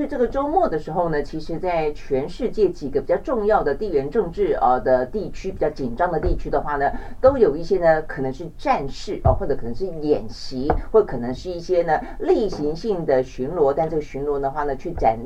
[0.00, 13.74] 是这个周末的时候呢，其实，在全世界几个比较重要的地缘政治啊的地区，比较紧张的地区的话呢，都有一些呢，可能是战事哦，或者可能是演习，或可能是一些呢例行性的巡逻。
[13.76, 15.18] 但这个巡逻的话呢，去展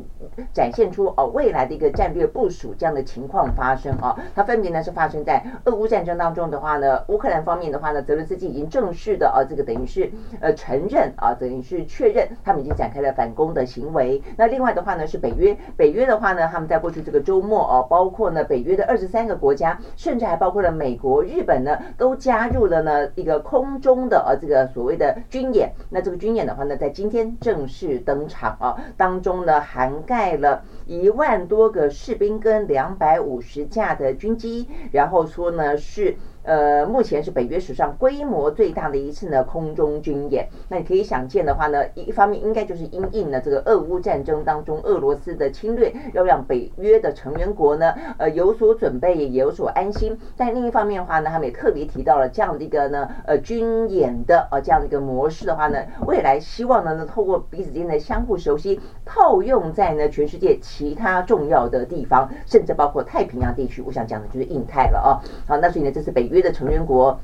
[0.53, 4.19] 展现出哦未来的一个战略部署这样的情况发生啊。
[4.35, 14.21] 它分别呢是发生在俄乌战争当中的话呢，乌克兰方面的话呢，泽伦斯基已经正式的啊，这个等于是呃承认啊，等于是确认他们已经展开了反攻的行为。
[14.37, 25.71] 那另外另外的话呢，是北约，北约的话呢，他们在过去这个周末哦，包括呢北约的二十三个国家，甚至还包括了美国、日本呢，都加入了呢一个空中的呃这个所谓的军演。
[25.91, 36.17] 那这个军演的话呢，在今天正式登场啊，当中呢涵盖了一万多个士兵跟两百五十架的军机，然后说呢是。
[36.45, 40.49] 呃，目前是北约史上规模最大的一次呢空中军演。
[40.69, 50.19] 那你可以想见的话呢，一方面应该就是因应了这个俄乌战争当中俄罗斯的侵略，要让北约的成员国呢呃有所准备，也有所安心。
[50.37, 63.81] 但另一方面的话呢，他们也特别提到了这样的一个呢呃军演的呃这样的一个模式的话呢，未来希望呢能透过彼此间的相互熟悉，套用在呢全世界其他重要的地方，甚至包括太平洋地区。
[63.81, 65.09] 我想讲的就是印太了啊。
[65.49, 66.34] 好，那所以呢，这是北约。
[66.35, 67.19] 约的成员国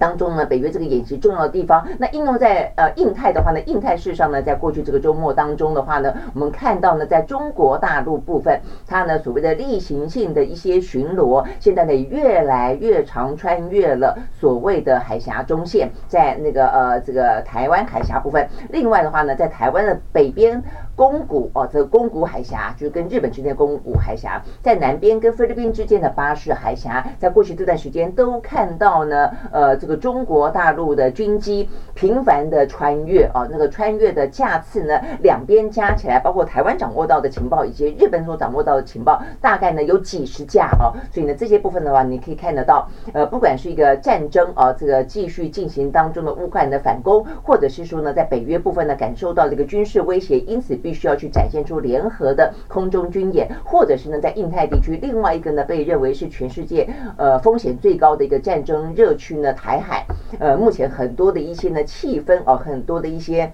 [0.00, 20.62] 当中呢，北约这个演习重要的地方，那应用在呃印太的话呢，印太事上呢，在过去这个周末当中的话呢，我们看到呢，在中国大陆部分，它呢所谓的例行性的一些巡逻，现在呢越来越常穿越了所谓的海峡中线，在那个呃这个台湾海峡部分，另外的话呢，在台湾的北边。
[20.98, 50.76] 宫古哦，这个宫古海峡就是跟日本之间的宫古海峡，在南边跟菲律宾之间的巴士海峡，在过去这段时间都看到呢，呃，这个中国大陆的军机频繁的穿越哦，那个穿越的架次呢，两边加起来，包括台湾掌握到的情报以及日本所掌握到的情报，大概呢有几十架哦，所以呢这些部分的话，你可以看得到，呃，不管是一个战争啊，这个继续进行当中的乌克兰的反攻，或者是说呢，在北约部分呢感受到这个军事威胁，因此。
[50.88, 56.88] 必须要去展现出联合的空中军演，或者是呢，在印太地区另外一个呢，被认为是全世界
[57.18, 60.06] 呃风险最高的一个战争热区呢，台海，
[60.38, 63.52] 呃，目前很多的一些呢气氛哦，很多的一些。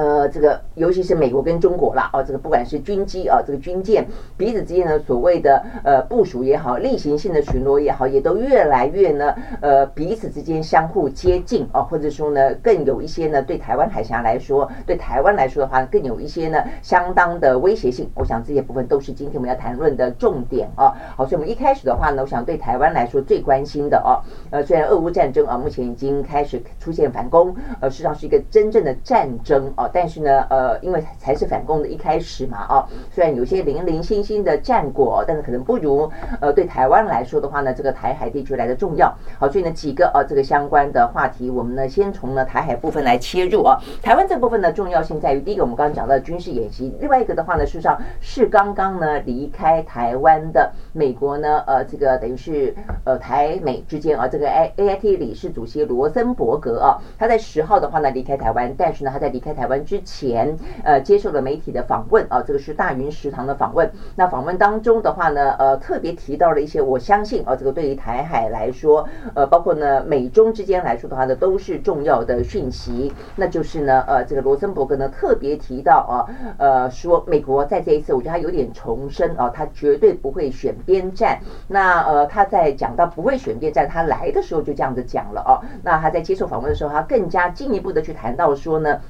[0.00, 18.10] 呃，这个尤其是美国跟中国啦，哦，这个不管是军机啊，这个军舰彼此之间的所谓的呃部署也好，例行性的巡逻也好，也都越来越呢，呃，彼此之间相互接近啊，或者说呢，更有一些呢，对台湾海峡来说，对台湾来说的话，更有一些呢，相当的威胁性。
[18.14, 20.94] 我想这些部分都是今天我们要谈论的重点啊。
[21.14, 39.12] 好，所以我们一开始的话呢，我想对台湾来说最关心的啊，呃，虽然俄乌战争啊，目前已经开始出现反攻，呃，实际上是一个真正的战争啊但是呢，呃，因为才是反攻的一开始嘛，啊，虽然有些零零星星的战果，但是可能不如呃对台湾来说的话呢，这个台海地区来的重要。
[39.38, 43.78] 好，所以呢几个呃这个相关的话题，我们呢先从呢台海部分来切入啊。
[44.02, 59.79] 台湾这部分呢重要性在于，第一个我们刚刚讲到军事演习，另外一个的话呢，事实上是刚刚呢离开台湾的美国呢，呃，这个等于是呃台美之间啊，这个 A A I T 理事主席罗森伯格啊，他在十号的话呢离开台湾，但是呢他在离开台湾。
[59.84, 63.90] 之前，呃，接受了媒体的访问啊，这个是大云食堂的访问。
[64.16, 73.12] 那访问当中的话呢，呃，特别提到了一些，我相信啊，这个对于台海来说，呃，包括呢美中之间来说的话呢，都是重要的讯息。
[73.36, 76.14] 那就是呢，呃，这个罗森伯格呢特别提到啊，
[76.58, 81.38] 呃，说美国在这一次，我觉得他有点重申啊，他绝对不会选边站。
[81.68, 85.60] 那呃，他在讲到不会选边站，他来的时候就这样子讲了哦。
[85.82, 89.00] 那他在接受访问的时候，他更加进一步的去谈到说呢。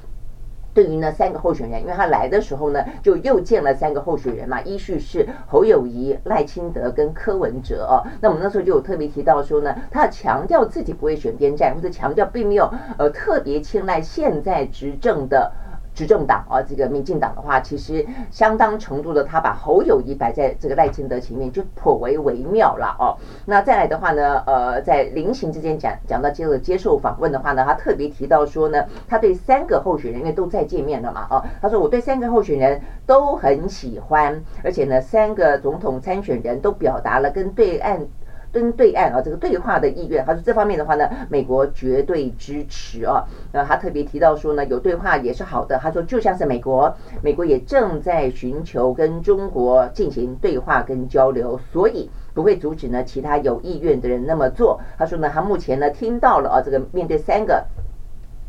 [0.73, 8.03] 对于呢三个候选人，因为他来的时候呢，就又见了三个候选人嘛，依序是侯友谊、赖清德跟柯文哲哦。
[8.21, 15.51] 那我们那时候就有特别提到说呢，他强调自己不会选边站，或者强调并没有呃特别青睐现在执政的。
[15.93, 23.17] 执政党啊，这个民进党的话，其实相当程度的，他把侯友谊摆在这个赖清德前面，就颇为微妙了哦。
[23.45, 38.07] 那再来的话呢，呃，在临行之间讲讲到接着接受访问的话呢，他特别提到说呢，他对三个候选人因为都在见面了嘛，哦，他说我对三个候选人都很喜欢，而且呢，三个总统参选人都表达了跟对岸。
[38.51, 43.25] 蹲对岸啊这个对话的意愿，他说这方面的话呢，美国绝对支持啊。
[43.53, 45.77] 那他特别提到说呢，有对话也是好的。
[45.77, 54.79] 他说就像是美国，美国也正在寻求跟中国进行对话跟交流，所以不会阻止呢其他有意愿的人那么做。
[54.97, 57.65] 他说呢，他目前呢听到了啊，这个面对三个。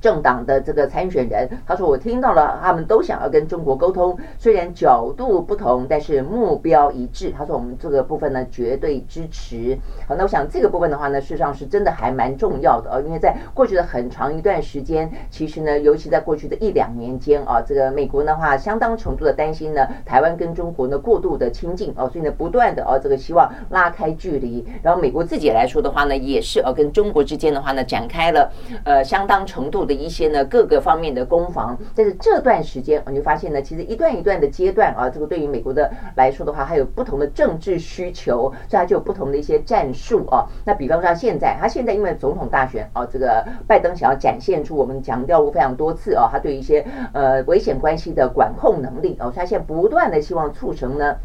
[0.03, 9.79] 政党的这个参选人，他说：“我听到了，他们都想要跟中国沟通，虽然角度不同，但是目标一致。”他说：“我们这个部分呢，绝对支持。”
[10.09, 24.67] 好，那我想这个部分的话呢，事实上是真的还蛮重要的啊，因为在过去的很长一段时间，其实呢，尤其在过去的一两年间啊，这个美国的话相当程度的担心呢，台湾跟中国呢过度的亲近啊，所以呢，不断的啊，这个希望拉开距离。
[24.83, 28.51] 然后美国自己来说的话呢，也是啊，跟中国之间的话呢，展开了
[28.83, 29.92] 呃相当程度的。
[29.93, 40.47] 一些呢各个方面的攻防，但是这段时间我就发现呢，其实一段一段的阶段啊，这个对于美国的来说的话，还有不同的政治需求，所以它就有不同的一些战术啊。
[40.65, 51.17] 那比方说现在，他现在因为总统大选啊，这个拜登想要展现出我们强调过非常多次啊，他对一些呃危险关系的管控能力啊，他现在不断的希望促成呢。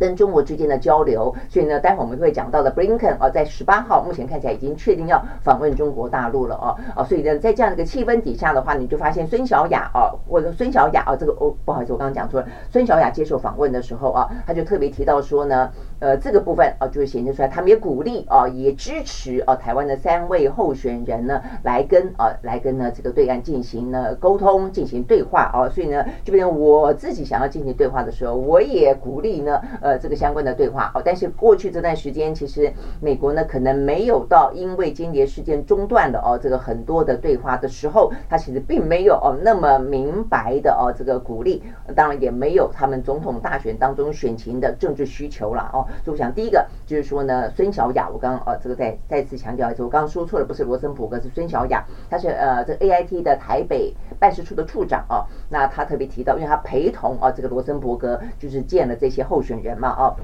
[0.00, 15.70] 跟中国之间的交流，所以呢，待会儿我们会讲到的布林肯啊，在十八号目前看起来已经确定要访问中国大陆了哦哦，所以呢，在这样的一个气氛底下的话，你就发现孙小雅啊，或者孙小雅啊，这个哦，不好意思，我刚刚讲错了，孙小雅接受访问的时候啊，他就特别提到说呢，
[16.00, 30.00] 呃，这个部分啊，就是显示出来他们也鼓励啊，也支持啊，台湾的三位候选人呢，来跟啊，来跟呢这个对岸进行呢沟通，进行对话啊，所以呢，就变成我自己想要进行对话的时候，我也鼓励呢，呃。
[30.00, 41.62] 这个相关的对话哦，但是过去这段时间，其实美国呢可能没有到因为间谍事件中断了哦，这个很多的对话的时候，他其实并没有哦那么明白的哦这个鼓励，
[41.94, 45.84] 当然也没有他们总统大选当中选情的政治需求了哦。
[46.04, 55.26] 所以我想第一个就是说呢，孙小雅，我刚刚哦这个再再次强调一次，我刚刚说错了，不是罗森伯格，是孙小雅，她是呃这个 AIT 的台北办事处的处长哦。
[55.48, 59.70] 那她特别提到，因为她陪同啊这个罗森伯格就是见了这些候选人。
[59.80, 60.14] 嘛哦，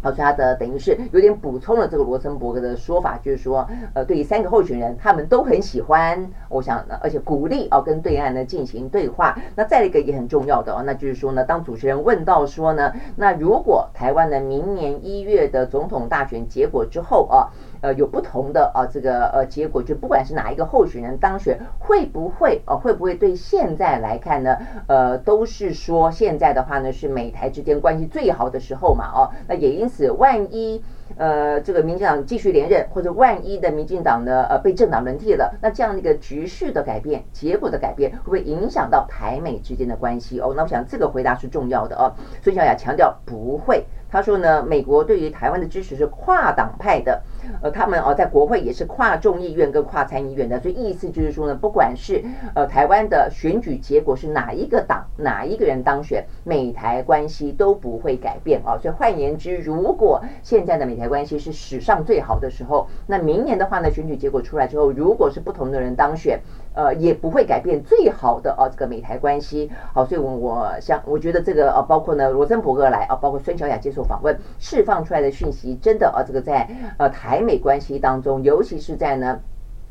[0.00, 9.36] 好，所以他的等于是有点补充了这个罗森伯格的说法，就是说，呃，对于三个候选人，他们都很喜欢，我想，而且鼓励哦，跟对岸呢进行对话。
[9.56, 17.50] 那再一个也很重要的哦，那就是说呢，当主持人问到说呢，那如果台湾的明年一月的总统大选结果之后啊。
[17.80, 24.56] 呃，有不同的啊，这个呃结果，就不管是哪一个候选人当选，会不会啊，会不会对现在来看呢？
[24.86, 30.82] 呃，都是说现在的话呢，是美台之间关系最好的时候嘛，哦，那也因此，万一
[31.16, 40.40] 呃这个民进党继续连任，或者万一的民进党呢呃被政党轮替了，那这样的一个局势的改变，结果的改变，会不会影响到台美之间的关系？
[40.40, 42.12] 哦，那我想这个回答是重要的哦。
[42.42, 43.84] 孙小雅强调不会。
[44.10, 47.22] 他说呢，美国对于台湾的支持是跨党派的，
[47.62, 52.22] 呃，他们哦在国会也是跨众议院跟跨参议院的，所以意思就是说呢，不管是
[52.54, 58.78] 呃台湾的选举结果是哪一个党哪一个人当选，美台关系都不会改变啊。
[58.78, 66.40] 所以换言之，如果现在的美台关系是史上最好的时候，那明年的话呢，选举结果出来之后，如果是不同的人当选。
[66.74, 69.68] 呃，也不会改变最好的啊，这个美台关系。
[69.92, 79.40] 好，所以我我想，我觉得这个呃，包括呢罗森伯格来啊，包括孙小雅接受访问，释放出来的讯息，真的啊，这个在呃台美关系当中，尤其是在呢。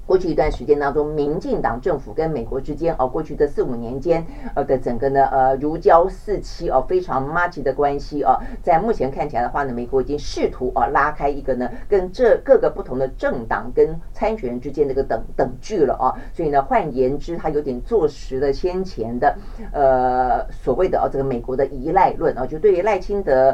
[0.08, 19.36] 过去一段时间当中，民进党政府跟美国之间哦，过去的四五年间呃的整个呢呃如胶似漆哦，非常麻吉的关系哦，在目前看起来的话呢，美国已经试图啊拉开一个呢跟这各个不同的政党跟参选人之间的一个等等距了啊，所以呢换言之，他有点坐实了先前的
[19.74, 23.54] 呃所谓的哦这个美国的依赖论啊，就对于赖清德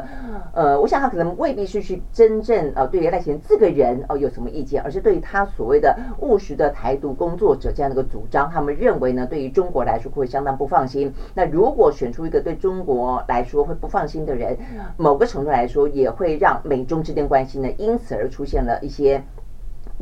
[0.52, 6.38] 呃，我想他可能未必是去真正啊对于赖清德这个人哦有什么意见，而是对于他所谓的务。
[6.52, 11.12] 的台独工作者这样的一个主张，他们认为呢，对于中国来说会相当不放心。
[11.34, 14.58] 那如果选出一个对中国来说会不放心的人，
[14.96, 19.22] 某个程度来说也会让美中之间关系呢，因此而出现了一些。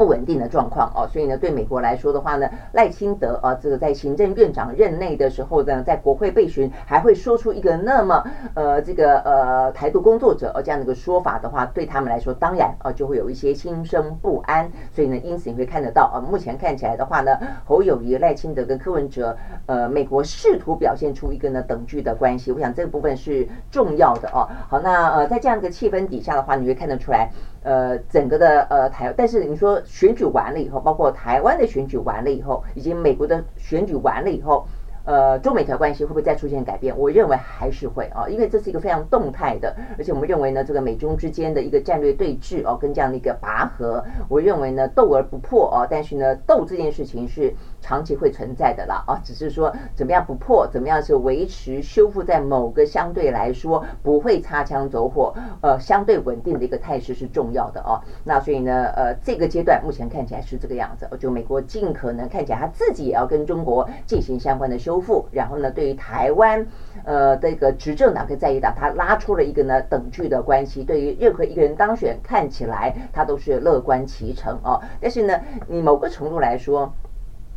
[0.02, 14.68] 不稳定的状况哦，所以呢，对美国来说的话呢，赖清德啊，这个在行政院长任内的时候呢，在国会备询还会说出一个那么呃这个呃台独工作者哦这样的一个说法的话，对他们来说当然啊就会有一些心生不安。
[14.92, 24.48] 所以呢，因此你会看得到啊，目前看起来的话呢，侯友谊、赖清德跟柯文哲，呃，美国试图表现出一个呢等距的关系，我想这个部分是重要的哦。
[24.68, 27.30] 好，那呃在这样一个气氛底下的话，你会看得出来。
[27.62, 34.66] 呃，整个的呃台，但是你说选举完了以后，包括台湾的选举完了以后，以及美国的选举完了以后。
[35.04, 36.96] 呃，中美台关系会不会再出现改变？
[36.96, 47.52] 我认为还是会啊，因为这是一个非常动态的，而且我们认为呢，这个美中之间的一个战略对峙哦，跟这样的一个拔河，我认为呢，斗而不破哦，但是呢，斗这件事情是
[47.82, 58.00] 长期会存在的啦啊，只是说怎么样不破，怎么样是维持修复在某个相对来说不会擦枪走火，呃，相对稳定的一个态势是重要的哦。
[58.24, 65.02] 那所以呢，呃，这个阶段目前看起来是这个样子，就美国尽可能看起来他自己也要跟中国进行相关的修。
[65.02, 66.64] 复，然后呢，对于台湾，
[67.02, 70.84] 呃，这个执政党跟在野党，他拉出了一个呢等距的关系。
[70.84, 74.80] 对于任何一个人当选，看起来他都是乐观其成哦。
[75.00, 76.94] 但是呢，你某个程度来说。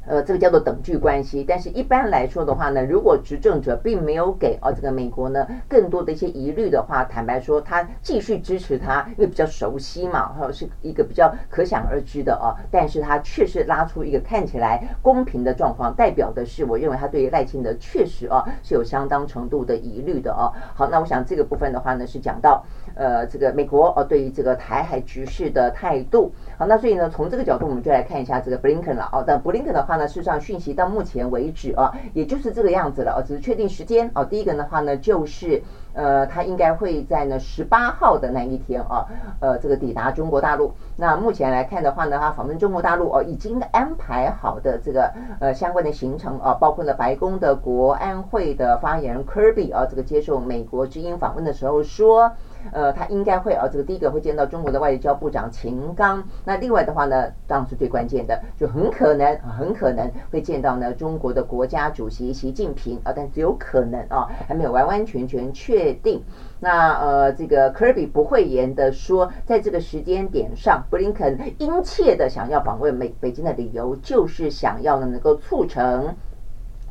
[0.08, 12.54] 呃，这个叫做等距关系，但是一般来说的话呢，如果执政者并没有给啊这个美国呢更多的一些疑虑的话，坦白说，他继续支持他，因为比较熟悉嘛，然后，是一个比较可想而知的哦。
[12.70, 20.54] 但是他确实拉出一个看起来公平的状况，代表的是，我认为他对于赖清德确实啊是有相当程度的疑虑的哦。
[20.76, 22.64] 好，那我想这个部分的话呢，是讲到
[22.96, 26.32] 呃这个美国啊对于这个台海局势的态度。
[26.58, 29.24] 好，那所以呢，从这个角度，我们就来看一下这个布林肯了啊。
[29.26, 29.96] 但布林肯的话。
[29.96, 34.26] 呢事实上，讯息到目前为止啊，也就是这个样子了啊，只是确定时间啊。
[34.26, 39.06] 第一个的话呢，就是呃，他应该会在呢十八号的那一天啊，
[39.40, 40.74] 呃，这个抵达中国大陆。
[40.98, 45.10] 那目前来看的话呢，他访问中国大陆哦，已经安排好的这个
[45.40, 52.34] 呃相关的行程啊，包括了白宫的国安会的发言人 Kirby 啊，这个接受美国之音访问的时候说。
[52.72, 56.24] 呃，他应该会啊，这个第一个会见到中国的外交部长秦刚。
[56.44, 66.22] 那另外的话呢，当然是最关键的，就很可能很可能会见到呢中国的国家主席习近平啊，但只有可能啊，还没有完完全全确定。
[66.60, 76.16] 那呃，这个科比不讳言的说，在这个时间点上，布林肯殷切的想要访问美北京的理由，就是想要呢能够促成。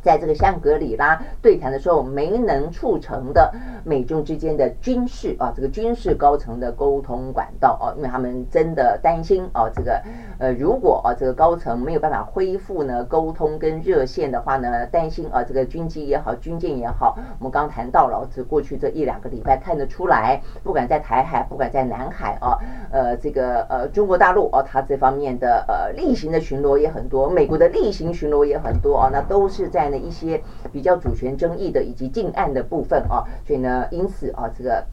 [0.05, 3.51] 在这个香格里拉对谈的时候，没能促成的
[3.85, 10.03] 美中之间的军事啊，这个军事高层的沟通管道啊，因为他们真的担心啊，这个
[10.39, 22.59] 呃，如果啊这个高层没有办法恢复呢沟通跟热线的话呢，担心啊这个军机也好，军舰也好，我们刚谈到了，这过去这一两个礼拜看得出来，不管在台海，不管在南海啊，
[22.91, 29.94] 呃，这个呃中国大陆啊，它这方面的呃例行的巡逻也很多，美国的例行巡逻也很多啊，那都是在。
[29.99, 34.85] 一些比较主权争议的以及近岸的部分啊，所以呢，因此啊，这个。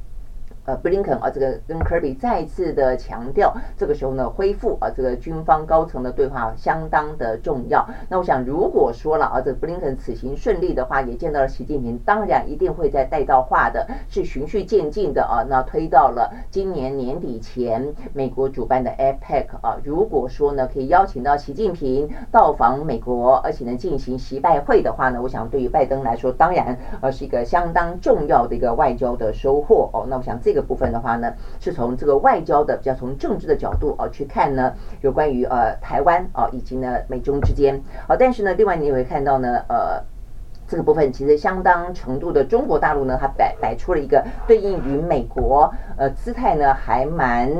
[0.63, 7.83] 呃，布林肯啊，这个跟科比再次的强调，这个时候呢，恢复啊，这个军方高层的对话相当的重要。
[8.07, 15.41] 那我想，如果说了啊，这个布林肯此行顺利的话，也见到了习近平，当然一定会再带到话的，是循序渐进的啊。
[15.49, 30.05] 那推到了今年年底前，美国主办的 APEC 啊，如果说呢，可以邀请到习近平到访美国，而且呢进行习拜会的话呢，我想对于拜登来说，当然呃是一个相当重要的一个外交的收获哦。
[30.07, 30.50] 那我想这。
[30.51, 40.03] 这个部分的话呢，是从这个外交的，比较从政治的角度啊去看呢，有关于呃台湾啊以及呢美中之间啊，但是呢，另外你也会看到呢，呃。
[40.71, 47.51] 这个部分其实相当程度的中国大陆呢，它摆摆出了一个对应于美国呃姿态呢，还蛮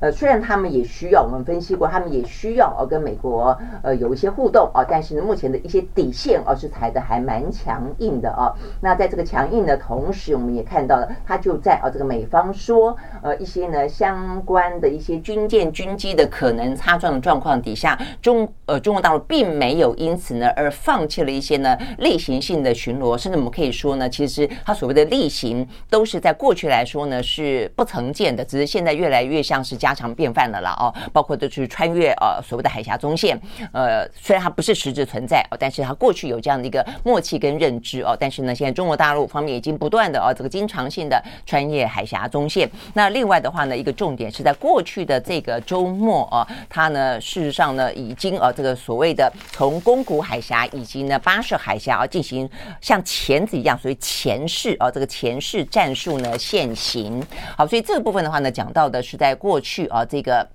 [0.00, 8.54] 呃虽然他们也需要我们分析过，他们也需要呃跟美国呃有一些互动啊，但是呢目前的一些底线啊是踩的还蛮强硬的啊。
[8.80, 30.92] 那在这个强硬的同时，我们也看到了，他就在啊这个美方说呃一些呢相关的一些军舰军机的可能擦撞的状况底下，中呃中国大陆并没有因此呢而放弃了一些呢例行性的巡逻，甚至我们可以说呢，其实它所谓的例行都是在过去来说呢是不曾见的，只是现在越来越像是家常便饭的了哦。
[31.12, 33.40] 包括就是穿越呃所谓的海峡中线，
[33.72, 38.16] 呃虽然它不是实质存在哦，但是它过去有这样的一个默契跟认知哦。
[38.18, 42.68] 但是呢，现在中国大陆方面已经不断的哦这个经常性的穿越海峡中线。
[42.94, 52.41] 那另外的话呢，一个重点是在过去的这个周末哦，它呢事实上呢已经呃这个所谓的从宫古海峡以及呢巴士海峡啊进行。
[52.80, 57.24] 像钳子一样，所以前世啊，这个前世战术呢现行。
[57.56, 60.46] 好，所以这个部分的话呢，讲到的是在过去啊这个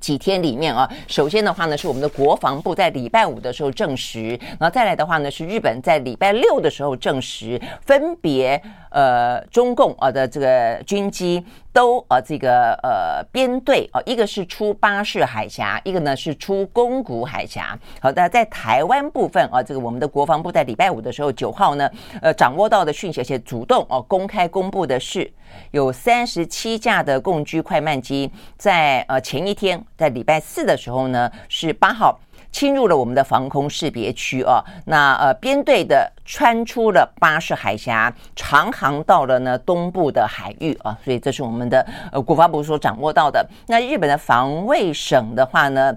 [0.00, 8.60] 几天里面啊，首先的话呢是我们的国防部在礼拜五的时候证实，然后再来的话呢是日本在礼拜六的时候证实，分别。
[8.94, 17.76] 呃，中共啊的这个军机都呃这个呃编队啊，一个是出巴士海峡，一个呢是出宫古海峡。
[18.00, 21.90] 好的，在台湾部分啊，这个我们的国防部在礼拜五的时候九号呢，
[22.22, 25.28] 呃掌握到的讯息，而且主动哦公开公布的是，
[25.72, 32.16] 有三十七架的共居快慢机在呃前一天，在礼拜四的时候呢是八号。
[32.54, 43.44] 侵入了我们的防空识别区啊，那呃编队的穿出了巴士海峡，长航到了呢东部的海域啊，所以这是我们的呃国防部所掌握到的。
[43.66, 45.92] 那日本的防卫省的话呢，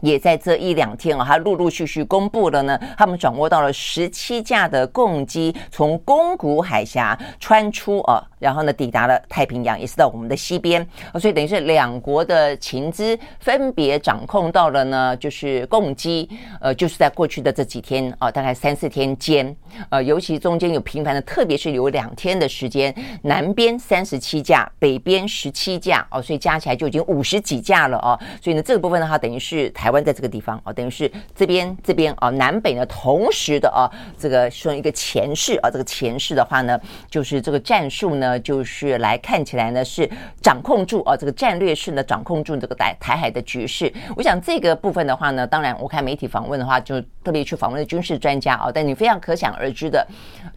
[0.00, 8.22] 也在这一两天啊，他陆陆续续公布了呢，他们掌握到了十七架的共机从宫古海峡穿出啊。
[8.38, 16.28] 然后呢，抵达了太平洋，也是到我们的西边啊，所以等于是两国的情资分别掌控到了呢，就是共机，
[16.60, 19.54] 呃，就是在过去的这几天啊，大概三四天间，
[19.90, 36.80] 呃，尤其中间有频繁的，特别是有两天的时间，南边三十七架，北边十七架，哦，所以加起来就已经五十几架了哦，所以呢，这个部分的话，等于是台湾在这个地方哦，等于是这边这边啊，南北呢同时的啊，这个说一个前世啊，这个前世的话呢，
[37.10, 38.27] 就是这个战术呢。
[38.28, 40.06] 呃，就是来看起来呢，是
[40.42, 43.90] 掌控住啊，这个战略式呢，掌控住这个台台海的局势。
[44.14, 50.06] 我想这个部分的话呢，当然我看媒体访问的话，就特别去访问了军事专家啊，但你非常可想而知的，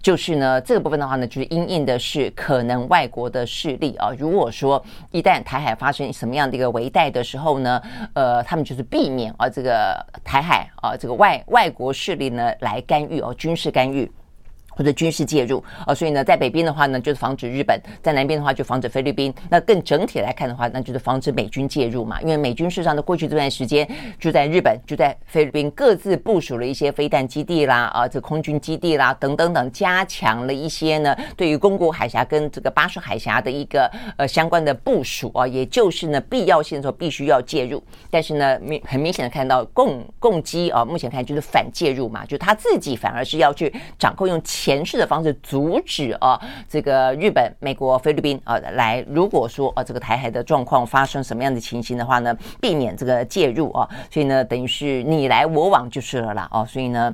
[0.01, 4.11] 就是呢，这个部分的话呢，就是因应的是可能外国的势力啊。
[4.17, 7.81] 如果说一旦台海发生什么样的一个危殆的时候呢，
[8.13, 14.11] 呃，他们就是避免啊，这个台海啊，这个外外国势力呢来干预哦，军事干预。
[14.71, 19.33] 或者军事介入啊，所以呢，在北边的话呢，就是防止日本；在南边的话，就防止菲律宾。
[19.49, 22.19] 那更整体来看的话，那就是防止美军介入嘛。
[22.21, 23.87] 因为美军事实上的过去这段时间，
[24.17, 37.83] 就在日本、就在菲律宾各自部署了一些飞弹基地啦，啊，这空军基地啦，等等等，加强了一些呢，对于宫古海峡跟这个巴士海峡的一个呃相关的部署啊，也就是呢，必要性的时候必须要介入。
[38.09, 44.70] 但是呢，明很明显的看到共共机啊，目前看就是反介入嘛，就他自己反而是要去掌控用钱。
[44.71, 57.13] 钳式的方式阻止啊，这个日本、美国、菲律宾啊来，如果说啊这个台海的状况发生什么样的情形的话呢，避免这个介入啊，所以呢，等于是你来我往就是了啦哦，所以呢。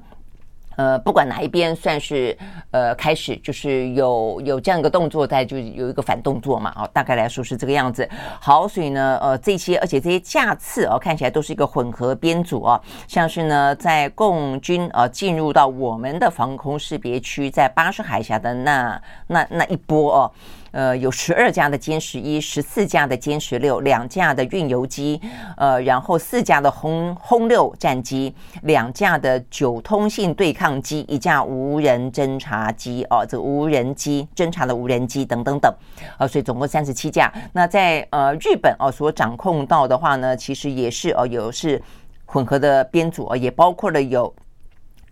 [0.77, 2.37] 呃，不管哪一边算是
[2.71, 8.07] 呃开始，就是有有这样一个动作在，就有一个反动作嘛，哦，大概来说是这个样子。
[8.39, 20.31] 好，所以呢，呃，这些而且这些架次哦，看起来都是一个混合编组哦，像是呢，在共军呃进入到我们的防空识别区，在巴士海峡的那那那一波哦。
[20.77, 25.19] 呃，有十二架的歼十一，十四架的歼十六，两架的运油机，
[25.57, 35.73] 呃，然后四架的轰轰六战机，两架的九通信对抗机，一架无人侦察机，哦，这无人机侦察的无人机等等等，
[36.19, 37.33] 呃，所以总共三十七架。
[37.53, 41.81] 那在呃日本哦所掌控到的话呢，其实也是哦有是
[42.27, 44.31] 混合的编组哦，也包括了有。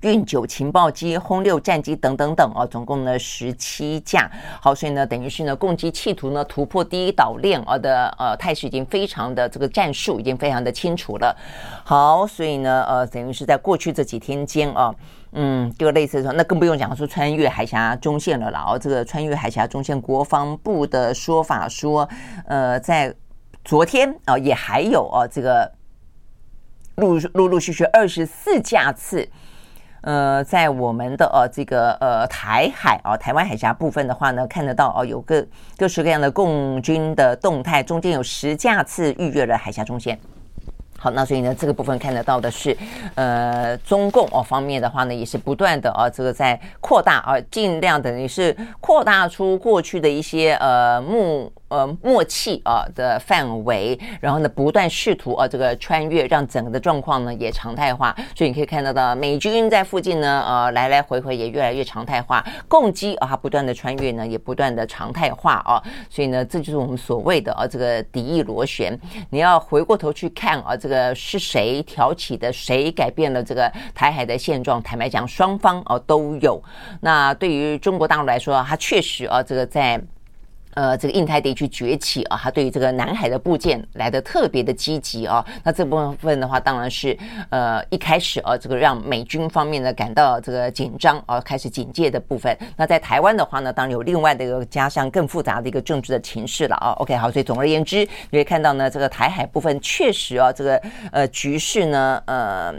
[0.05, 4.31] 运九情报机、轰六战机等等等啊，总共呢十七架。
[4.61, 11.35] 好，所以呢，等于是呢，共机企图呢突破第一岛链啊的呃态势已经非常的这个战术已经非常的清楚了。
[11.83, 14.93] 好，所以呢，呃，等于是在过去这几天间啊，
[15.31, 18.51] 嗯，就类似说，那更不用讲说穿越海峡中线了了。
[18.51, 22.07] 然后这个穿越海峡中线，国防部的说法说，
[22.45, 23.13] 呃，在
[23.63, 25.71] 昨天啊，也还有啊，这个
[26.97, 29.27] 陆陆陆续续二十四架次。
[30.05, 35.43] 呃，在我们的呃这个呃台海啊、台湾海峡部分的话呢，看得到哦、有个
[35.75, 40.19] 各式各样的共军的动态，中间有十架次逾越了海峡中线。
[40.97, 42.77] 好，那所以呢，这个部分看得到的是，
[43.15, 51.51] 呃，中共哦方面的话呢，也是不断的啊，这个在扩大啊，尽量等于是扩大出过去的一些呃目。
[51.75, 58.15] 呃，默契啊的范围，然后呢，不断试图啊这个穿越，让整个的状况呢也常态化。
[58.33, 65.83] 所以你可以看得到，美军在附近呢，呃，来来回回也越来越常态化，共击啊不断的穿越呢，也不断的常态化啊。
[66.09, 68.97] 所以呢，这就是我们所谓的啊这个敌意螺旋。
[69.29, 74.81] 你要回过头去看啊，这个是谁挑起的，谁改变了这个台海的现状？
[74.81, 76.63] 坦白讲，双方啊都有。
[77.01, 80.01] 那对于中国大陆来说，它确实啊这个在。
[80.75, 85.43] 呃，这个印太地区崛起啊，它对于这个南海的部件来的特别的积极啊。
[85.63, 87.17] 那这部分的话，当然是
[87.49, 92.55] 呃一开始啊，这个让美军方面呢感到这个紧张啊，开始警戒的部分。
[92.77, 96.91] 那在台湾的话呢，当然有另外的一个加上更复杂的一个政治的情势了啊。
[96.99, 102.75] OK，好，所以总而言之，你会看到呢，这个台海部分确实啊，这个呃局势呢，呃。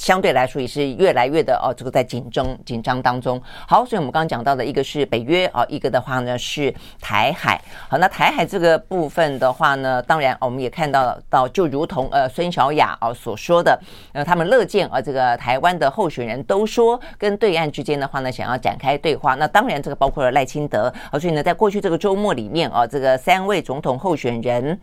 [0.00, 3.40] 相对来说也是越来越的哦，这个在紧张紧张当中。
[3.68, 7.60] 好，所以我们刚刚讲到的一个是北约啊，一个的话呢是台海。
[7.86, 13.78] 好，那台海这个部分的话呢，当然我们也看到到，就如同呃孙小雅啊所说的，
[14.14, 19.34] 呃他们乐见啊这个台湾的候选人都说跟对岸之间的话呢想要展开对话。
[19.34, 24.80] 那当然这个包括了赖清德啊，所以呢在过去这个周末里面啊，这个三位总统候选人。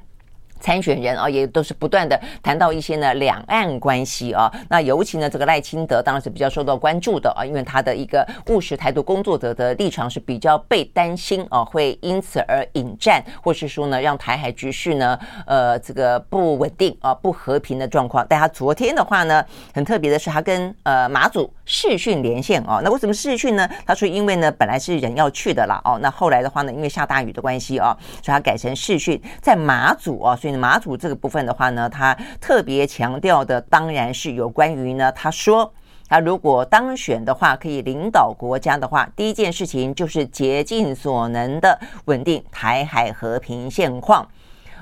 [0.60, 4.52] 参选人啊，也都是不断的谈到一些呢两岸关系啊。
[4.70, 18.26] 那尤其呢，这个赖清德当然是比较受到关注的啊，因为他的一个务实台独工作者的立场是比较被担心啊，会因此而引战，或是说呢，让台海局势呢，呃，这个不稳定啊，不和平的状况。
[18.30, 19.44] 但他昨天的话呢，
[19.74, 22.82] 很特别的是，他跟呃马祖视讯连线啊。
[22.84, 23.70] 那为什么视讯呢？
[23.86, 30.36] 他说，因为呢，本来是人要去的啦哦，那后来的话呢，因为下大雨的关系啊，所以他改成视讯，在马祖啊。
[30.58, 35.72] 马祖这个部分的话呢，他特别强调的当然是有关于呢，他说
[36.08, 44.26] 他如果当选的话，可以领导国家的话，第一件事情就是竭尽所能的稳定台海和平现况。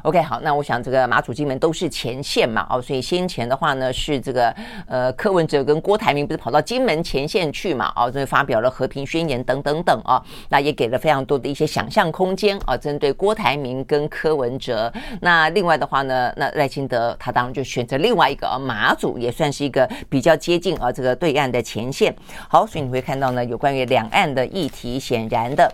[0.06, 4.56] OK，好，那我想这个马祖金门都是前线嘛，哦，所以先前的话呢是这个
[4.88, 14.94] 呃柯文哲跟郭台铭不是跑到金门前线去嘛，哦，所以发表了和平宣言等等等啊，那也给了非常多的一些想象空间啊，针对郭台铭跟柯文哲。
[15.22, 22.16] 那另外的话呢，那赖清德他当然就选择另外一个啊马祖，也算是一个比较接近啊这个对岸的前线。
[22.48, 25.74] 好，所以你会看到呢，有关于两岸的议题，显然的，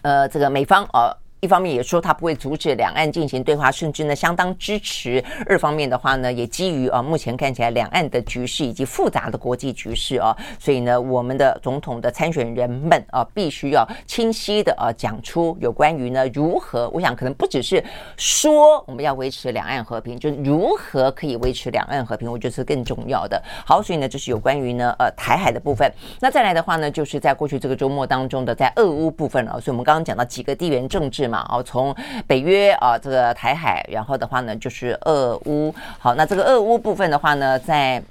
[0.00, 1.14] 呃，这个美方啊。
[1.40, 5.24] 一方面也说他不会阻止两岸进行对话，甚至呢相当支持。
[5.46, 17.82] 二方面的话呢，也基于啊目前看起来两岸的局势以及复杂的国际局势啊，所以呢我们的总统的参选人们啊必须要清晰的啊讲出有关于呢如何，我想可能不只是
[18.18, 23.42] 说我们要维持两岸和平，就是如何可以维持两岸和平，我觉得是更重要的。
[23.64, 25.90] 好，所以呢这是有关于呢呃台海的部分。
[26.20, 31.29] 那再来的话呢，就是在过去这个周末当中的在俄乌部分啊，所以我们刚刚讲到几个地缘政治。
[31.30, 31.94] 嘛，哦，从
[32.26, 35.72] 北约啊，这个台海，然后的话呢，就是俄乌。
[35.98, 38.02] 好，那这个俄乌部分的话呢，在。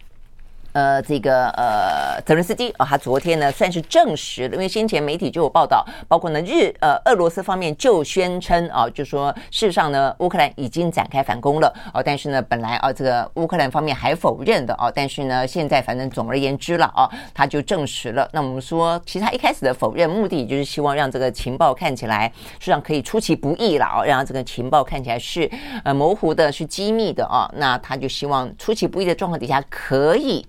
[0.74, 18.30] 呃，这个呃，泽伦斯基啊，他昨天呢算是证实了，因为先前媒体就有报道，包括呢日呃俄罗斯方面就宣称啊，就说事实上呢乌克兰已经展开反攻了哦，但是呢本来啊这个乌克兰方面还否认的哦，但是呢现在反正总而言之了啊，他就证实了。
[18.32, 25.50] 那我们说，其实他一开始的否认目的就是希望让这个情报看起来实际上可以出其不意了啊，让这个情报看起来是
[25.84, 30.46] 呃模糊的，是机密的啊，那他就希望出其不意的状况底下可以。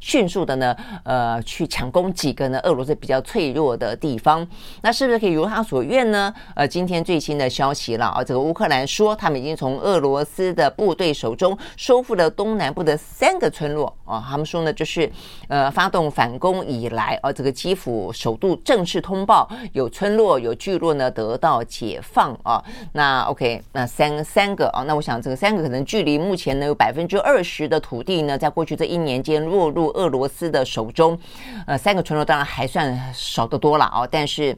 [0.00, 4.46] 迅速的呢，呃，去抢攻几个呢俄罗斯比较脆弱的地方，
[4.82, 6.32] 那是不是可以如他所愿呢？
[6.54, 15.10] 呃，今天最新的消息了啊，这个乌克兰说他们已经从俄罗斯的部队手中收复了东南部的三个村落啊，他们说呢，就是
[15.48, 22.62] 呃发动反攻以来啊，这个基辅首度正式通报有村落有聚落呢得到解放啊。
[22.92, 29.87] 那 OK，那三三个啊，那我想这个三个可能距离目前呢有百分之二十的土地呢，在过去这一年间落入。
[29.90, 31.18] 俄罗斯的手中，
[31.66, 34.56] 呃，三个村落当然还算少得多了哦，但是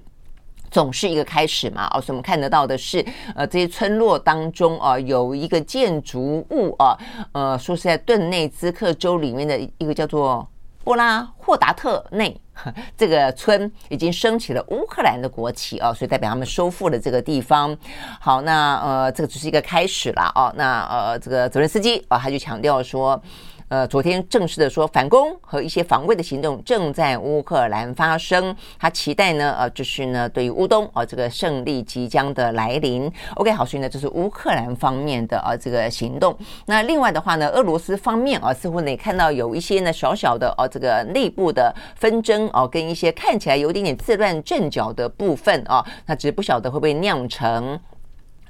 [0.70, 6.96] 总是一个开始嘛哦，所以我们看得到的是，呃，这些村落当中啊，有一个建筑物啊，
[7.32, 10.48] 呃，说是在顿内兹克州里面的一个叫做
[10.84, 12.40] 波拉霍达特内
[12.96, 17.76] 这个村，已经升起了乌克兰的国旗啊，所以代表他们收复了这个地方。
[18.20, 23.20] 好，那呃，这个只是一个开始了哦，那呃，这个泽伦斯基啊，他就强调说。
[23.70, 33.08] 呃，昨天正式的说反攻和一些防卫的行动正在乌克兰发生，他期待呢，呃，就是呢，对于乌东啊、呃，这个胜利即将的来临。
[33.36, 36.36] OK，好，所以呢，这是乌克兰方面的啊、呃、这个行动。
[36.66, 47.78] 那另外的话呢，俄罗斯方面啊、似乎呢也看到有一些呢小小的啊、呃、这个内部的纷争啊、跟一些看起来有点点自乱阵脚的部分啊、那只是不晓得会不会酿成。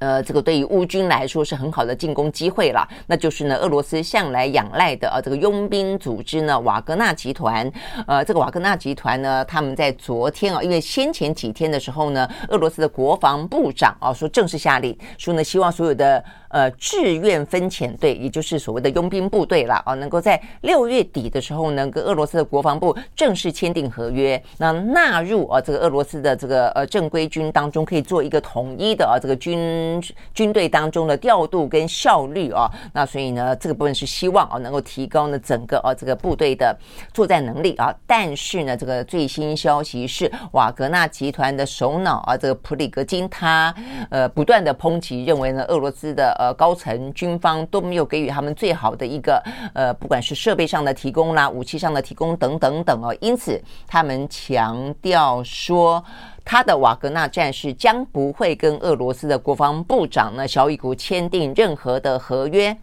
[0.01, 2.85] 呃，这个对于乌军来说是很好的进攻机会了。
[3.07, 7.71] 那就是呢，俄罗斯向来仰赖的呃这个佣兵组织呢，瓦格纳集团。
[8.07, 16.25] 呃，这个瓦格纳集团呢，他们在昨天啊，因为先前几天的时候呢，俄罗斯的国防部长啊说正式下令说呢，希望所有的。
[16.51, 29.90] 呃，志愿分遣队，也就是所谓的佣兵部队啦，啊，能够在六月底的时候呢，跟俄罗斯的国防部正式签订合约，那纳入啊这个俄罗斯的这个呃正规军当中，可以做一个统一的啊这个军
[30.35, 36.77] 军队当中的调度跟效率啊，那所以呢，这个部分是希望啊能够提高呢整个啊这个部队的
[37.15, 43.75] 作战能力啊，但是呢，这个最新消息是瓦格纳集团的首脑啊这个普里格金他
[44.11, 46.37] 呃不断的抨击，认为呢俄罗斯的。
[46.41, 49.43] 呃，高层军方都没有给予他们最好的一个
[49.75, 56.03] 呃，不管是设备上的提供啦，武器上的提供等等等哦，因此他们强调说，
[56.45, 62.77] 他的瓦格纳战士将不会跟俄罗斯的国防部长呢小伊古签订任何的合约。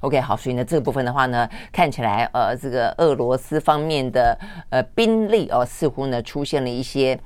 [0.00, 4.38] OK，好，所以呢，这部分的话呢，看起来呃，这个俄罗斯方面的
[4.70, 7.18] 呃兵力哦，似乎呢出现了一些。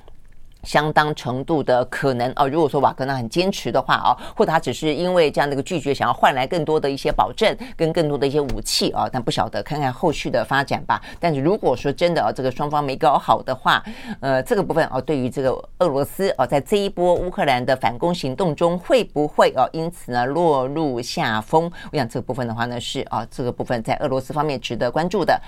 [0.63, 11.01] 相当程度的可能哦，如果说瓦格纳很坚持的话哦，或者他只是因为这样的一个拒绝，想要换来更多的一些保证跟更多的一些武器啊，但不晓得看看后续的发展吧。
[11.19, 13.83] 但是如果说真的啊，这个双方没搞好的话，
[14.21, 21.71] 呃，这个部分哦，对于这个俄罗斯哦，在这一波乌克兰的反攻行动中，会不会哦，因此呢落入下风？
[21.93, 25.41] 我想这个部分的话呢，是啊，这个部分在俄罗斯方面值得关注的。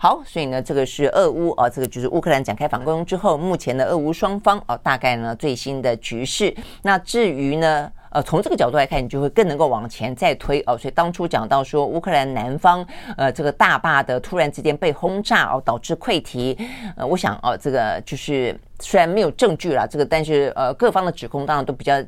[0.00, 6.54] 好，所以呢，这个是俄乌啊，这个就是乌克兰展开反攻之后，目前的俄乌双方啊，大概呢最新的局势。
[6.82, 10.78] 那至于呢，呃，从这个角度来看，你就会更能够往前再推哦。
[10.78, 16.56] 所以当初讲到说，乌克兰南方呃这个大坝的突然之间被轰炸哦，导致溃堤。
[16.96, 22.00] 呃，我想哦，这个就是虽然没有证据啦，这个但是呃各方的指控当然都比较。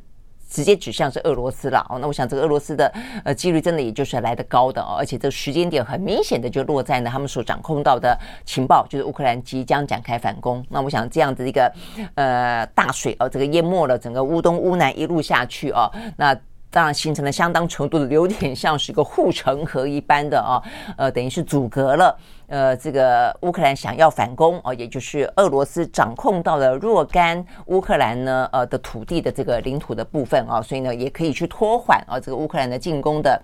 [0.50, 2.92] 直接指向是俄罗斯了哦，那我想这个俄罗斯的
[3.24, 10.62] 呃几率真的也就是来得高的哦，而且这个时间点很明显的就落在呢他们所掌控到的情报，就是乌克兰即将展开反攻。
[10.68, 11.72] 那我想这样子一个
[12.16, 16.36] 呃大水哦，这个淹没了整个乌东乌南一路下去哦，那。
[16.70, 20.62] 当然形成了相当程度的，有点像是一个护城河一般的啊，
[20.96, 33.40] 呃，等于是阻隔了呃这个乌克兰想要反攻啊，也就是俄罗斯掌控到了若干乌克兰呢呃的土地的这个领土的部分啊，所以呢也可以去拖缓啊这个乌克兰的进攻的。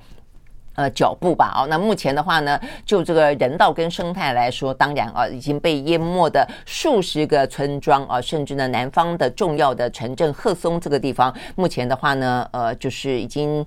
[0.77, 13.67] 呃，脚步吧，哦，那目前的话呢，就这个人道跟生态来说，当然啊，已经被淹没的数十个村庄啊，甚至呢，南方的重要的城镇赫松这个地方，目前的话呢，呃，就是已经。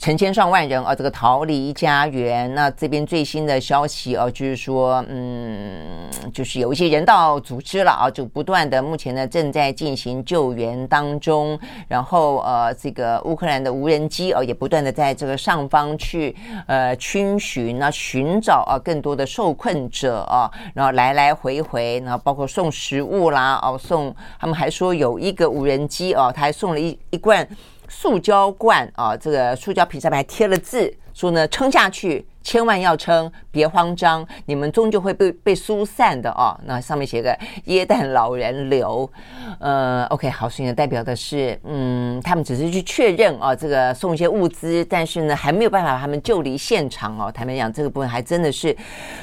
[0.00, 2.54] 成千上万人啊，这个逃离家园。
[2.54, 11.58] 那这边最新的消息啊，就是说，嗯，就是有一些人道组织了啊，就不断的目前呢正在进行救援当中。
[11.88, 16.34] 然后呃，这个乌克兰的无人机啊，也不断的在这个上方去
[16.68, 27.46] 呃逡巡啊，寻找啊更多的受困者啊，然后来来回回，然后包括送食物啦，哦，送他们还说有一个无人机啊，他还送了一一罐。
[27.88, 36.58] 塑胶罐啊，这个塑胶瓶上面还贴了字，说呢撑下去，千万要撑，别慌张，你们终究会被被疏散的哦。
[36.64, 39.10] 那上面写个耶诞老人留，
[39.58, 47.32] 呃，OK，好，所以呢代表的是，嗯，他们只是去确认啊，这个送一些物资，但是呢还没有办法把他们救离现场哦。
[47.32, 48.76] 坦白讲，这个部分还真的是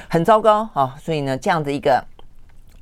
[0.10, 0.96] 很糟糕啊。
[1.00, 2.04] 所以呢，这样的一个。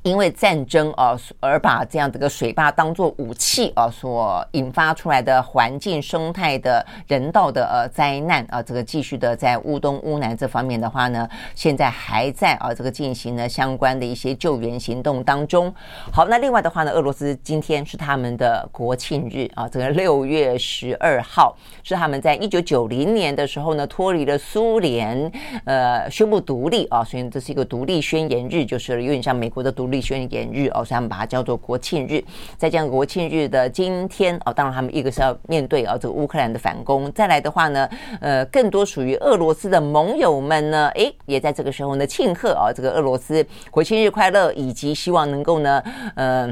[0.03, 15.73] 因为战争啊，而把这样的个水坝当做武器啊，所引发出来的环境生态的人道的呃灾难啊，这个继续的在乌东乌南这方面的话呢，现在还在啊这个进行呢相关的一些救援行动当中。
[16.11, 25.31] 好，那另外的话呢，俄罗斯今天是他们的国庆日啊，这个六月十二号是他们在一九九零年的时候呢脱离了苏联，
[25.63, 29.92] 呃，宣布独立啊，所以这是一个独立宣言日，就是有点像美国的独立。
[29.93, 32.21] 立宣言日哦，所以他们把它叫做国庆日。
[32.57, 37.87] 在这样国庆日的今天哦，当然他们一个是要面对啊这个乌克兰的反攻，再来的话呢，
[38.19, 45.83] 呃，更多属于俄罗斯的盟友们呢，诶，也在这个时候呢庆贺啊这个俄罗斯国庆日快乐，以及希望能够呢，
[46.15, 46.49] 呃，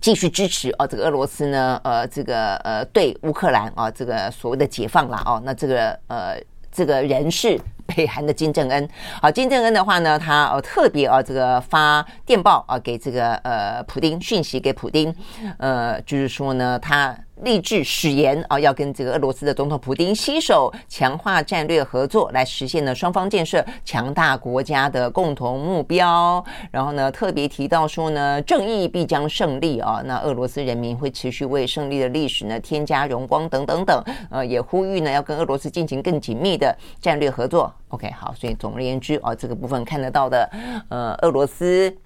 [0.00, 6.36] 继续支持啊这个俄罗斯呢，呃，这个呃对乌克兰啊这个所谓的解放啦哦，那这个呃
[6.72, 7.56] 这个人士。
[7.94, 8.88] 北韩的金正恩。
[9.20, 15.14] 好，金正恩的话呢，他呃特别啊这个发电报啊给这个呃普丁讯息给普丁，
[15.58, 17.16] 呃就是说呢他。
[17.42, 26.44] 立志誓言啊，要跟这个俄罗斯的总统普丁携手强化战略合作，来实现呢双方建设强大国家的共同目标。
[26.70, 34.02] 然后呢，特别提到说呢，正义必将胜利啊，那俄罗斯人民会持续为胜利的历史呢添加荣光等等等。
[34.30, 37.72] 呃，也呼吁呢要跟俄罗斯进行更紧密的战略合作。
[37.88, 40.50] OK，好，所以总而言之啊，这个部分看得到的，
[40.88, 41.96] 呃，俄罗斯。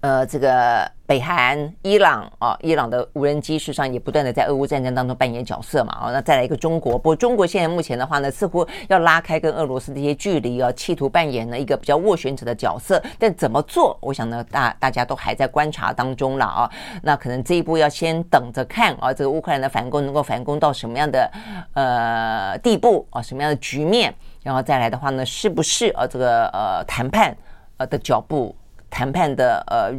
[0.00, 5.98] 呃，这个北韩、伊朗啊，伊朗的无人机事实上也不断的在俄乌战争当中扮演角色嘛。
[6.00, 13.02] 哦，那再来一个中国，不过中国现在目前的话呢，似乎要拉开跟俄罗斯的一些距离啊，企图扮演呢一个比较斡旋者的角色。
[13.18, 13.98] 但怎么做？
[14.00, 16.70] 我想呢，大大家都还在观察当中了啊。
[17.02, 21.28] 那可能这一步要先等着看啊，这个乌克兰的反攻能够反攻到什么样的
[21.74, 27.36] 呃地步啊，什么样的局面，然后再来的话呢，是不是啊这个呃谈判
[27.78, 28.54] 呃的脚步？
[28.90, 29.92] 谈判的呃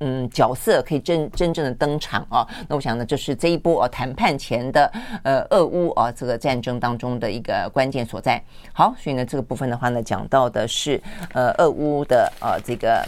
[0.00, 8.42] 嗯角色可以真真正的登场啊，那我想呢，就是这一波啊谈判前的呃俄乌啊这个战争当中的一个关键所在。
[8.72, 13.06] 好，所以呢这个部分的话呢，讲到的是呃俄乌的呃这个。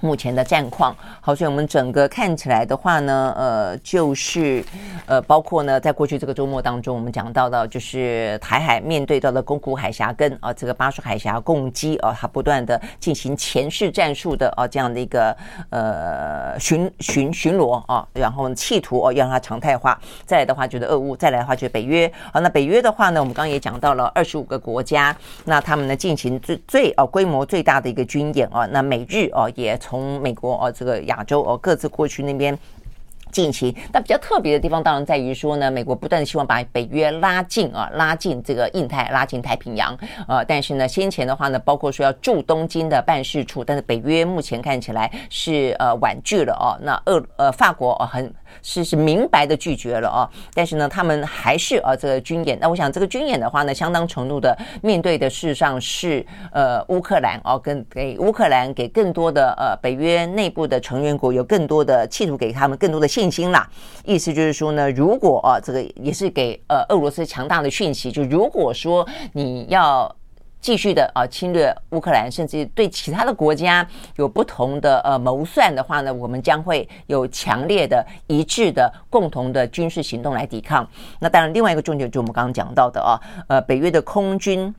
[0.00, 4.62] 目前的战况，好，所以我们整个看起来的话呢，呃，就是
[5.06, 15.34] 呃，包括呢，在过去这个周末当中，我们讲到的，就是台海面对到的宫古海峡跟啊这个巴士海峡共击啊，它不断的进行前势战术的啊这样的一个
[15.70, 19.98] 呃巡巡巡逻啊，然后企图哦要让它常态化。
[20.26, 22.10] 再来的话，就是俄乌；再来的话，就是北约。
[22.32, 29.78] 好，那北约的话呢，我们刚刚也讲到了二十五个国家，那他们呢进行最最哦规模最大的一个军演啊，那美日哦也。
[29.86, 32.58] 从美国哦，这个亚洲哦，各自过去那边
[33.30, 33.72] 进行。
[33.92, 39.96] 那比较特别的地方，当然在于说呢，美国不断的希望把北约拉近啊，拉近这个印太，拉近太平洋。
[40.26, 46.74] 呃，但是呢，先前的话呢，包括说要驻东京的办事处，但是北约目前看起来是呃婉拒了哦。
[46.82, 48.34] 那俄呃法国哦很。
[48.62, 52.58] 是是明白的拒绝了哦，但是呢，他们还是呃这个军演。
[52.60, 63.68] 那我想这个军演的话呢，相当程度的面对的事实上是呃乌克兰哦，跟给乌克兰给更多的呃北约内部的成员国有更多的企图给他们更多的信心啦。
[64.04, 70.14] 意思就是说呢，如果啊这个也是给呃俄罗斯强大的讯息，就如果说你要。
[70.66, 80.84] 继续的啊侵略乌克兰，甚至对其他的国家有不同的呃谋算的话呢，我们将会有强烈的一致的共同的军事行动来抵抗。
[81.20, 83.14] 那当然，另外一个重点就我们刚刚讲到的啊，
[83.46, 84.74] 呃，北约的空军。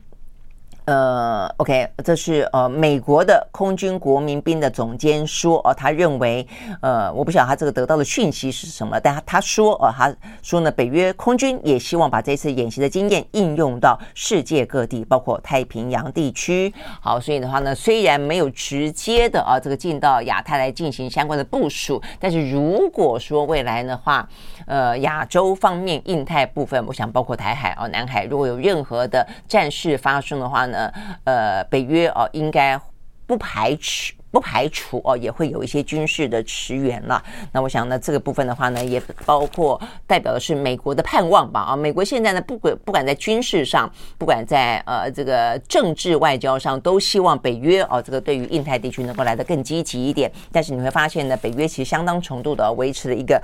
[0.88, 6.48] 呃，OK，这是呃美国的空军国民兵的总监说哦，他认为
[6.80, 16.72] 呃，我不晓得他这个得到的讯息是什么，但他他说哦，他说呢，北约空军也希望把这次演习的经验应用到世界各地，包括太平洋地区。
[17.02, 24.26] 好，所以的话呢，虽然没有直接的啊这个进到亚太来进行相关的部署，但是如果说未来的话，
[24.66, 30.92] 呃，亚洲方面、印太部分，我想包括台海啊、南海，如果有任何的战事发生的话呢，呃
[31.24, 32.80] 呃，北约哦，应该
[33.26, 37.22] 不排除不排除哦，也会有一些军事的驰援了。
[37.50, 41.60] 那我想呢，这个部分的话呢，也包括代表的是美国的盼望吧。
[41.60, 50.30] 啊，美国现在呢，不管不管在军事上，不管在呃这个政治外交上，都希望北约哦，这个对于印太地区能够来得更积极一点。
[50.52, 53.42] 但是你会发现呢，北约其实相当程度的维持了一个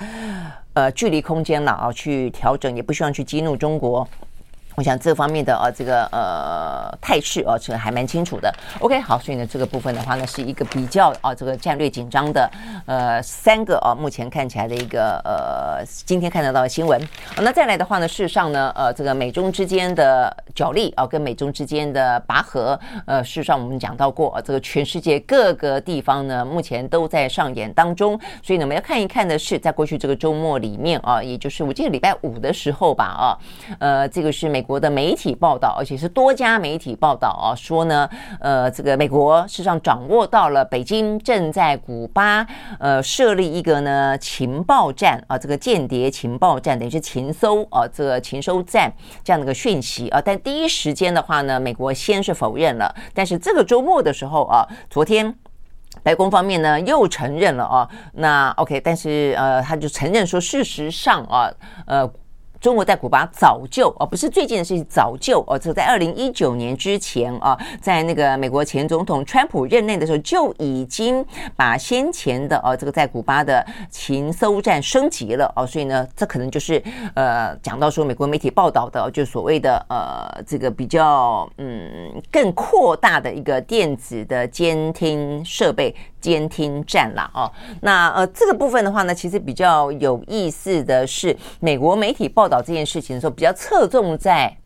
[0.74, 4.06] 呃距离空间了啊，去调整，也不希望去激怒中国。
[4.76, 8.52] 我想这方面的呃这个呃态势啊，这个还蛮清楚的。
[8.80, 12.50] OK，好，所以呢这个部分的话呢，是一个比较啊这个战略紧张的
[12.86, 17.00] 呃三个啊目前看起来的一个呃今天看得到的新闻。
[17.36, 28.18] 那再来的话呢，事实上呢呃这个美中之间的角力啊，跟美中之间的拔河，呃事实上我们讲到过，这个全世界各个地方呢目前都在上演当中。
[28.42, 33.38] 所以呢我们要看一看的是，在过去这个周末里面啊，也就是我记得礼拜五的时候吧啊，
[33.78, 34.63] 呃这个是美。
[34.64, 38.08] 国的媒体报道，而且是多家媒体报道啊，说呢，
[38.40, 42.46] 呃，这个美国事实上掌握到了北京正在古巴
[42.80, 48.90] 呃设立一个呢情报站啊，这个间谍情报站等于是情搜啊，这个情搜站
[49.22, 55.34] 这样的一个讯息啊，但第一时间的话呢，美国先是否认了，但是这个周末的时候啊，昨天
[56.02, 61.52] 白宫方面呢又承认了啊，那 OK，但是呃，他就承认说，事实上啊，
[61.86, 62.10] 呃。
[62.64, 71.22] 中国在古巴早就哦，不是最近的事情，早就哦，就在二零一九年之前啊，在那个美国前总统川普任内的时候，就已经
[71.54, 76.82] 把先前的哦这个在古巴的情搜战升级了哦，所以呢，这可能就是
[77.14, 85.94] 呃讲到说美国媒体报道的，就所谓的呃这个比较嗯更扩大的一个电子的监听设备。
[86.24, 94.56] 监听战啦哦，那呃这个部分的话呢，其实比较有意思的是，美国媒体报道这件事情的时候，比较侧重在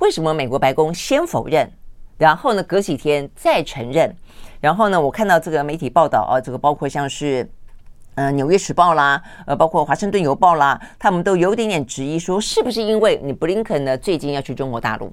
[0.00, 1.72] 为什么美国白宫先否认，
[2.18, 4.14] 然后呢隔几天再承认，
[4.60, 7.50] 然后呢我看到这个媒体报道啊，这个包括像是
[8.16, 15.10] 呃纽约时报啦，呃包括华盛顿邮报啦，他们都有点点质疑说，是不是因为你布林肯呢最近要去中国大陆？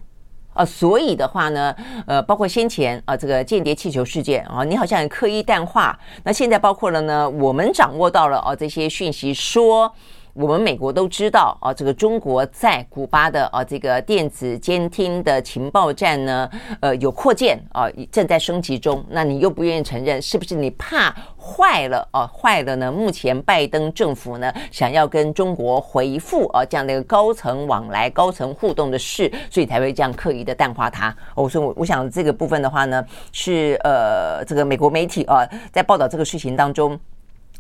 [0.54, 1.76] 啊，所以的话呢，
[2.06, 5.98] 呃，包括先前啊，这个间谍气球事件啊，你好像很刻意淡化。
[6.24, 9.94] 那现在包括了呢，我们掌握到了啊这些讯息说。
[10.34, 19.06] 我们美国都知道啊，这个中国在古巴的啊这个电子监听的情报站呢，呃有扩建啊，正在升级中。
[19.10, 22.26] 那你又不愿意承认，是不是你怕坏了啊？
[22.26, 22.92] 坏了呢？
[22.92, 31.16] 目前拜登政府呢想要跟中国回复啊这样的一个高层往来、高层互动的事，所以才会这样刻意的淡化它。
[31.36, 37.00] 我说我我想这个部分的话呢，是呃这个美国媒体啊在报道这个事情当中。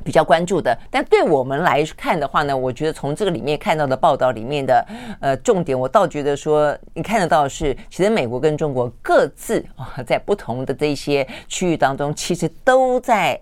[0.03, 4.85] 比较关注的，但对我们来看的话呢，我觉得从这个里面看到的报道里面的
[5.19, 13.39] 呃重点，我倒觉得说你看得到是，其实美国跟中国各自啊在不同的这些区域当中，其实都在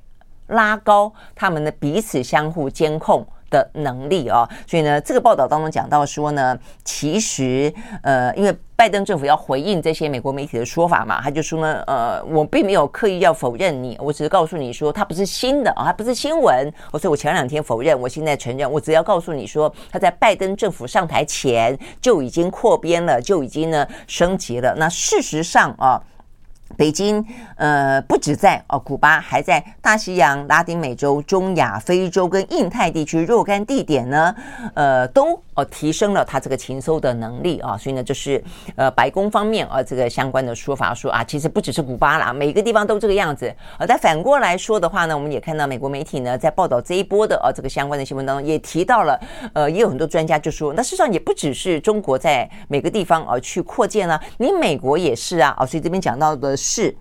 [0.47, 7.71] 拉高他们的彼此相互监控的能力啊，所以呢，这个报道当中讲到说呢，其实
[8.01, 24.73] 呃，因为拜登政府要回应这些美国媒体的说法嘛，他就说呢，呃，我并没有刻意要否认你，我只是告诉你说，它不是新的啊，它不是新闻，所以我前两天否认，我现在承认，我只要告诉你说，他在拜登政府上台前就已经扩编了，就已经呢升级了。
[24.77, 26.01] 那事实上啊。
[26.77, 27.23] 北京，
[27.55, 34.35] 呃，不止在哦，古巴，还在大西洋、拉丁美洲、中亚、非洲跟印太地区若干地点呢，
[34.73, 38.43] 呃，都哦提升了它这个情搜的能力啊，所以呢，就是
[38.75, 43.53] 呃，白宫方面啊，这个相关的说法说啊，其实不只是古巴啦，每个地方都这个样子。
[43.77, 49.19] 呃，但反过来说的话呢，我们也看到美国媒体呢在报道这一波的啊这个相关的新闻当中，也提到了，
[49.53, 56.55] 呃，也有很多专家就说，那事实上也不只是中国在每个地方啊去扩建了，你美国也是啊，啊，所以这边讲到的。
[56.61, 56.95] 是。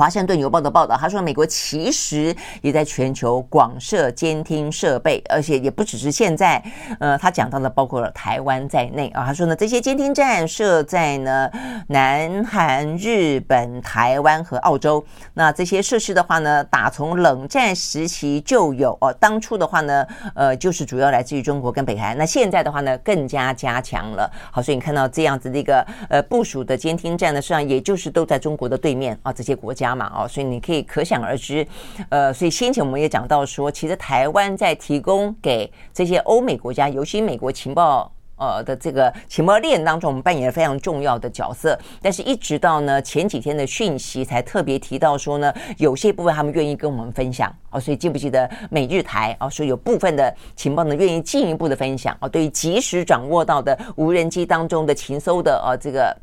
[0.00, 6.58] 华盛顿邮报的报道，他说，美国其实也在全球广设监听设备，而且也不只是现在。
[6.98, 9.26] 呃，他讲到的包括了台湾在内啊。
[9.26, 11.50] 他说呢，这些监听站设在呢
[11.88, 15.04] 南韩、日本、台湾和澳洲。
[15.34, 19.12] 那这些设施的话呢，打从冷战时期就有哦。
[19.20, 22.16] 当初的话呢，呃，就是主要来自于中国跟北韩。
[22.16, 24.32] 那现在的话呢，更加加强了。
[24.50, 29.89] 好，所以你看到这样子的一个呃部署的监听站呢，实际上也就是都在中国的对面啊，这些国家。
[29.90, 31.66] 加码哦，所以你可以可想而知，
[32.10, 41.76] 呃，所以先前我们也讲到说，其实台湾在提供给这些欧美国家，尤其美国情报呃的这个情报链当中，我们扮演了非常重要的角色。
[42.00, 47.80] 但是，一直到呢前几天的讯息才特别提到说呢，有些部分他们愿意跟我们分享哦。
[47.80, 56.16] 所以记不记得美日台哦，说有部分的情报呢愿意进一步的分享哦，对于及时掌握到的无人机当中的情搜的呃这个。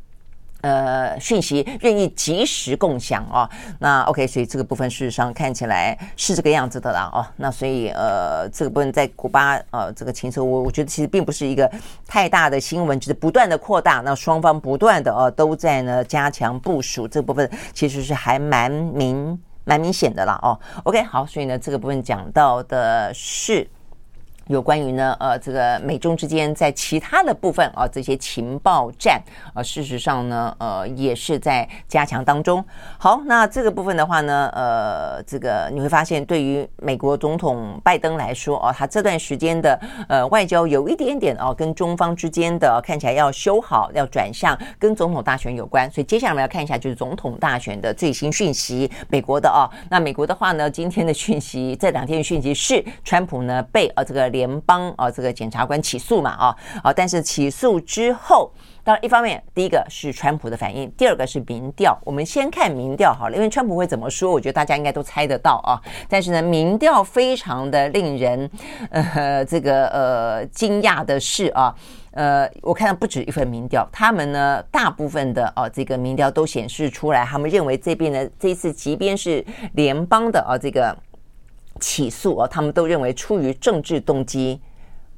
[0.68, 3.48] 呃，讯息愿意及时共享哦。
[3.78, 7.24] 那 OK，所以这个部分事实上看起来是这个样子的啦哦。
[7.36, 11.70] 那所以呃，这个部分在古巴呃这个情势，我我觉得其实并不是一个
[12.06, 20.58] 太大的新闻，就是不断的扩大，那双方不断的哦都在呢加强部署，这部分其实是还蛮明蛮明显的啦哦。
[20.84, 23.66] OK，好，所以呢这个部分讲到的是。
[24.48, 29.22] 有关于呢，呃，这个美中之间在其他的部分啊，这些情报战
[29.52, 32.64] 啊，事实上呢，呃，也是在加强当中。
[32.98, 39.78] 好，那这个部分的话呢，呃，这个你会发现，对于美国总统拜登来说啊，他这段时间的
[40.08, 45.90] 呃外交有一点点啊，跟中方之间的看起来要修好，要转向跟总统大选有关。
[45.90, 54.26] 所以接下来我们要看一下，就是总统大选的最新讯息，美国的啊，那美国的话呢，今天的讯息，这两天的讯息是，川普呢被啊这个。
[54.38, 58.52] 联邦啊，这个检察官起诉嘛，啊啊，但是起诉之后，
[58.84, 61.98] 当然一方面，第一个是川普的反应，第二个是民调。
[62.04, 65.74] 我们先看民调好了，因为川普会怎么说，我觉得大家应该都猜得到啊。
[66.08, 68.48] 但是呢，民调非常的令人
[68.90, 71.74] 呃这个呃惊讶的是啊，
[72.12, 80.96] 呃，我看到不止一份民调，他们呢大部分的啊这个民调都显示出来，他们认为这边呢这一次即便是联邦的啊这个。
[81.78, 84.60] 起诉啊，他们都认为出于政治动机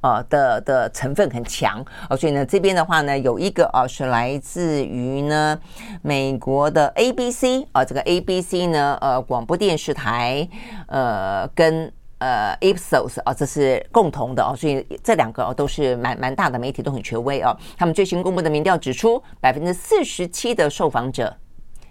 [0.01, 5.59] 呃的的成分很强哦，所以呢这边的话呢有一个啊是来自于呢
[6.01, 10.47] 美国的 ABC 啊，这个 ABC 呢呃广播电视台
[10.87, 21.35] 呃跟呃 Ipsos 啊这是共同的哦，所以这两个都是蛮蛮大的媒体都很权威哦，他们最新公布的民调指出，百分之四十七的受访者。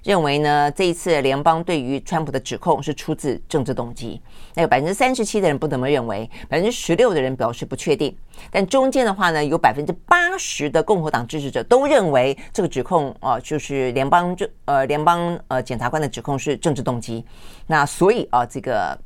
[0.02, 4.20] 认为呢，这一次联邦对于川普的指控是出自政治动机。
[4.54, 8.16] 那有百分之三十七的人不这么认为，百分之十六的人表示不确定。
[8.50, 17.22] 但中间的话呢，有百分之八十的共和党支持者都认为这个指控啊、就是联邦这呃联邦呃检察官的指控是政治动机。
[17.66, 18.98] 那所以啊，这个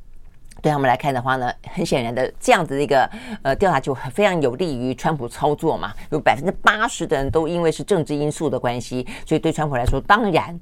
[0.63, 3.11] 对他们来看的话呢，很显然的这样子的一个
[3.43, 5.93] 呃调查就非常有利于川普操作嘛。
[6.11, 10.59] 有百分之八十的人都因为是政治因素的关系，所以对川普来说，当然。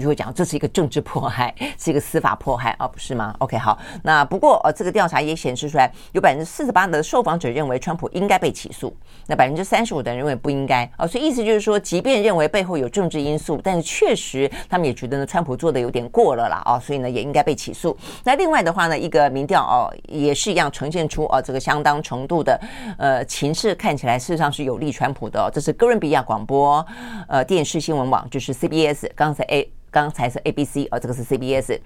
[0.00, 8.94] 就会讲这是一个政治迫害，是一个司法迫害啊，不是吗？OK，好，那不过呃，这个调查也显示出来，有百分之四十八的受访者认为川普应该被起诉，
[9.26, 17.96] 那百分之三十五的人认为不应该啊，所以意思就是说，即便认为背后有政治因素，但是确实他们也觉得呢，川普做的有点过了啦啊，所以呢也应该被起诉。
[18.24, 22.60] 那另外的话呢，一个民调哦也是一样呈现出啊这个相当程度的
[22.98, 26.84] 呃情势看起来事实上是有利川普的哦，这是哥伦比亚广播
[27.28, 29.70] 呃电视新闻网就是 CBS 刚才 A。
[29.94, 31.78] 刚才是 ABC 哦，这个是 CBS，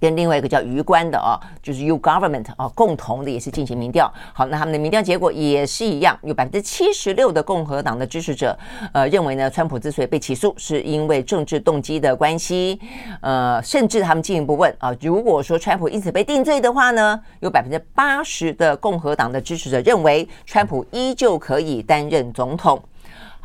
[0.00, 4.12] 跟另外一个叫鱼观的啊，就是 U Government 啊，共同的也是进行民调。
[4.32, 8.58] 好，那他们的民调结果也是一样，有百分之七十六的共和党的支持者
[8.92, 12.80] 呃认为呢，川普之所以被起诉，是因为政治动机的关系。
[13.20, 22.82] 呃，甚至他们进一步问啊，如果说川普因此被定罪的话呢，有百分之八十的共和党的支持者认为，川普依旧可以担任总统。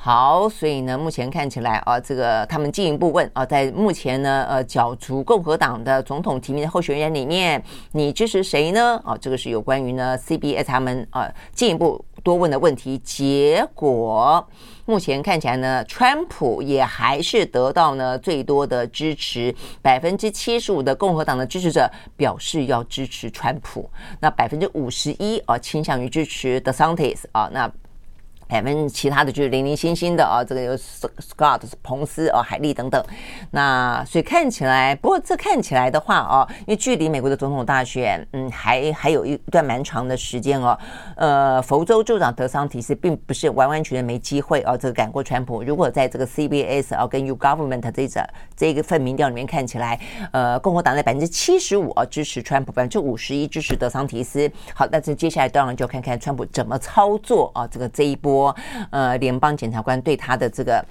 [0.05, 9.01] 好，所以呢，目前看起来啊，这个他们进一步问啊，在目前呢，呃，角逐共和党的总统提名的候选人里面，你支持谁呢？
[9.05, 12.97] 啊，这个是有关于呢，CBS 他们啊进一步多问的问题。
[12.97, 14.45] 结果
[14.83, 23.89] 目前看起来呢，川普也还是得到呢最多的支持，百分之七十五的共和党的支持者表示要支持川普，
[24.19, 27.71] 那百分之五十一啊倾向于支持 DeSantis 啊，那。
[28.53, 33.03] 百分其他的就是零零星星的啊，这个有 Scott 彭斯啊、海利等等。
[33.49, 40.77] 那所以看起来，不过这看起来的话啊，因为距离美国的总统大选，嗯，还还有一段蛮长的时间哦。
[41.15, 45.63] 呃，佛州州长德桑提斯并不是完完全全没机会啊，这个赶过川普。
[45.63, 48.09] 如果在这个 CBS 啊跟 U Government 这一
[48.55, 49.99] 这个份民调里面看起来，
[50.31, 54.47] 呃，共和党在百分之七十五啊支持川普，百分之五十一支持德桑提斯。
[54.75, 58.42] 好，那这接下来当然就看看川普怎么操作啊，这个这一波。
[58.89, 60.83] 呃，联邦检察官对他的这个。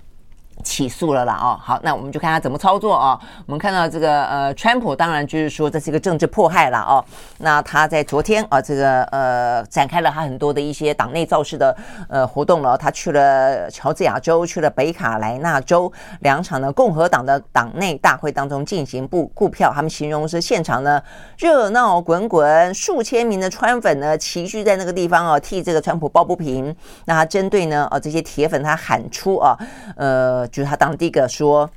[0.63, 3.19] 起诉了啦哦，好，那我们就看他怎么操作哦。
[3.47, 7.05] 我们看到这个呃，川普当然就是说这是一个政治迫害了哦。
[7.39, 11.77] 那他在昨天啊，这个呃，展开了他很多的一些党内造势的
[12.09, 12.79] 呃活动了。
[12.79, 19.73] 他去了乔治亚州，去了北卡莱纳州两场呢共和党的党内大会当中进行布顾票。
[19.75, 21.03] 他们形容是现场呢
[21.37, 26.75] 热闹滚滚，数千名的川粉呢齐聚在那个地方啊，替这个川普抱不平。
[27.07, 29.59] 那他针对呢啊这些铁粉，他喊出啊
[29.97, 30.47] 呃。
[30.53, 31.69] 就是他当第一个说，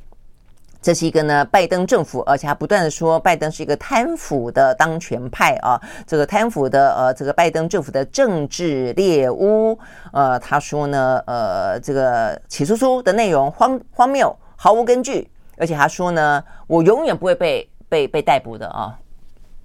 [0.82, 9.76] 这是一个呢拜登政府，而且他不断的说拜登是一个贪腐的当权派啊，这个贪腐的呃这个拜登政府的政治猎巫，
[10.12, 19.00] 呃他说呢呃这个起诉书的内容荒荒谬，毫无根据，而且他说呢我永远不会被被被逮捕的啊。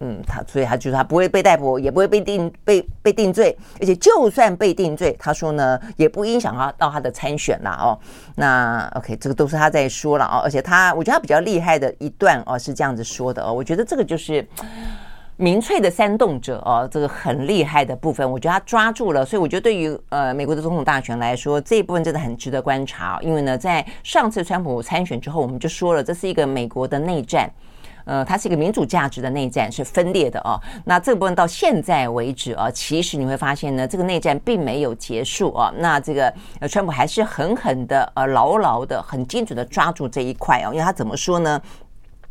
[0.02, 7.98] 嗯，他所以他就是他不会被逮捕，也不会被定被被定罪，而且就算被定罪，他说呢也不影响他到他的参选啦哦。
[8.34, 14.46] 那 OK，这个都是他在说了哦，而且他我觉得他比较厉害的一段哦是这样子说的哦，我觉得这个就是
[15.36, 27.50] 民粹的煽动者哦，这个很厉害的部分，我觉得他抓住了，所以我觉得对于呃美国的总统大选来说，这一部分真的很值得观察，因为呢在上次川普参选之后，我们就说了这是一个美国的内战。
[28.10, 30.58] 呃，它是一个民主价值的内战，是分裂的哦。
[30.84, 35.72] 那这部分到现在为止啊，其实你会发现呢，这个内战并没有结束啊。
[35.78, 40.72] 那这个呃，川普还是狠狠的呃，牢牢的、很精准的抓住这一块哦。
[40.72, 41.62] 因为他怎么说呢？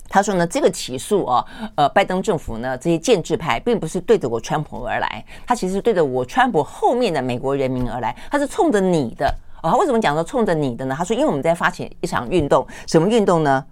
[0.10, 9.72] 他说呢，这个起诉啊，呃，拜登政府呢，这些建制派并不是对着我川普而来，他其实是对着我川普后面的美国人民而来，他是冲着你的哦。
[9.72, 10.96] 他为什么讲说冲着你的呢？
[10.98, 13.64] 他说，因为我们在发起一场运动，什么运动呢？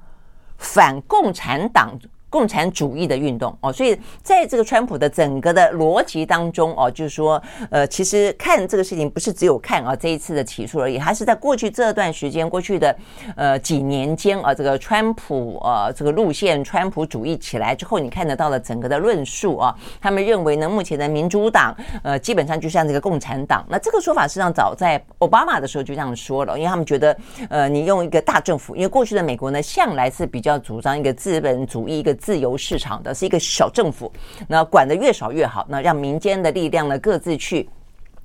[0.58, 1.99] 反共产党
[2.30, 12.93] 共产主义的运动哦，所以在这个川普的整个的逻辑当中哦，就是说，呃，其实看这个事情不是只有看啊这一次的起诉而已，还是在过去这段时间，过去的
[13.38, 21.73] 呃几年间啊，这个川普呃这个路线，川普主义起来之后，你看得到了整个的论述啊，他们认为呢，目前的民主党
[22.03, 27.17] 呃基本上就像这个共产党，那这个说法实际上早在奥巴马的时候就这样说了，因为他们觉得
[27.49, 32.16] 呃你用一个大政府，因为过去的美国呢向来是比较主张一个资本主义一个。
[32.18, 34.11] 自由市场的是一个小政府，
[34.47, 37.70] 那管的越少越好，那让民间的力量呢各自去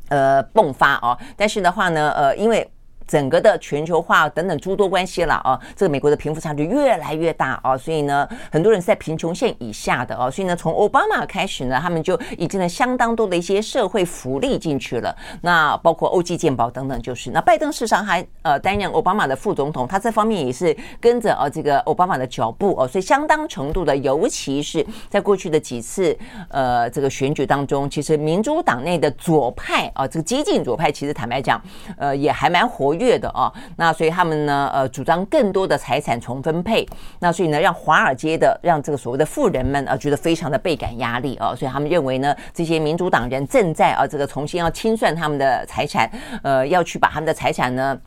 [0.09, 1.16] 呃迸发啊。
[1.36, 2.68] 但是的话呢，呃，因为。
[3.07, 26.16] 整个的全球化等等诸多关系了啊，这个美国的贫富差距越来越大啊，所以呢，很多人是在贫穷线以下的啊，所以呢，从奥巴马开始呢，他们就引进了相当多的一些社会福利进去了，那包括欧记健保等等，就是那拜登事实上还呃担任奥巴马的副总统，他这方面也是跟着呃这个奥巴马的脚步哦，所以相当程度的，尤其是在过去的几次
[26.48, 31.61] 呃这个选举当中，其实民主党内的左派啊，这个激进左派，其实坦白讲，
[31.96, 33.03] 呃也还蛮活跃。
[33.03, 36.86] 月的啊，那所以他们呢，呃，主张更多的财产重分配，
[37.18, 46.09] 那所以呢，让华尔街的，让这个所谓的富人们啊，觉得非常的倍感压力啊，所以他们认为呢，这些民主党人正在啊，这个重新要清算他们的财产，
[46.45, 47.99] 呃，要去把他们的财产呢，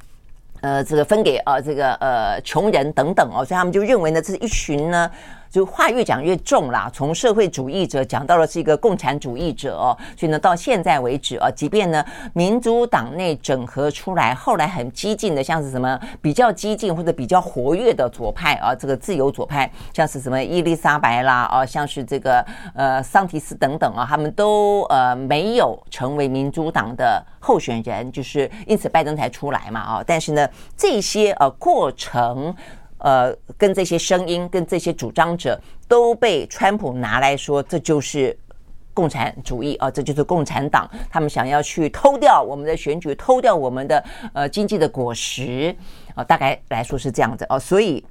[0.61, 5.11] 呃，这个分给啊，这个呃穷人等等哦，所以他们就认为呢，这是一群呢。
[5.55, 12.03] 就话越讲越重啦，从社会主义者讲到了是一个共产主义者哦，所以呢，到现在为止啊，即便呢
[12.33, 30.45] 民主党内整合出来，后来很激进的，像是什么比较激进或者比较活跃的左派啊，这个自由左派，像是什么伊丽莎白啦啊，像是这个呃桑提斯等等啊，他们都呃没有成为民主党的候选人，就是因此拜登才出来嘛啊，但是呢
[30.75, 32.53] 这些呃过程。
[33.05, 38.35] 呃，跟这些声音、跟这些主张者都被川普拿来说，这就是
[38.95, 44.03] 共产主义啊，这就是共产党，他们想要去偷掉我们的选举，偷掉我们的
[44.33, 45.75] 呃经济的果实
[46.15, 48.03] 啊，大概来说是这样子哦，所以。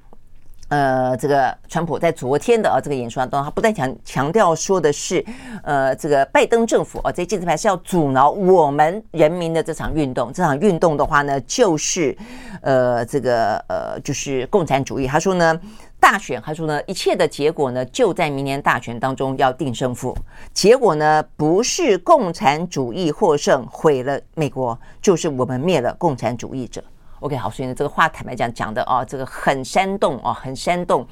[0.69, 5.23] 呃，这个川普在昨天的啊这个演说当中，他不但强强调说的是，
[5.63, 10.33] 呃，这个拜登政府啊，这些建制派是要阻挠我们人民的这场运动。
[10.33, 12.17] 这场运动的话呢，就是
[12.61, 15.05] 呃，这个呃，就是共产主义。
[15.05, 15.59] 他说呢，
[15.99, 20.17] 大选，他说呢，一切的结果呢，就在明年大选当中要定胜负。
[20.51, 26.83] 结果呢，不是共产主义获胜毁了美国，就是我们灭了共产主义者。
[27.25, 31.07] OK，好，所以呢，这个话坦白讲讲的哦，这个很煽动哦，很煽动。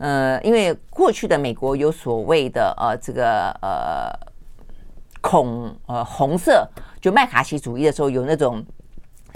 [0.00, 4.10] 呃，因为过去的美国有所谓的呃，这个呃
[5.20, 6.68] 恐呃红色，
[7.00, 8.64] 就麦卡锡主义的时候有那种。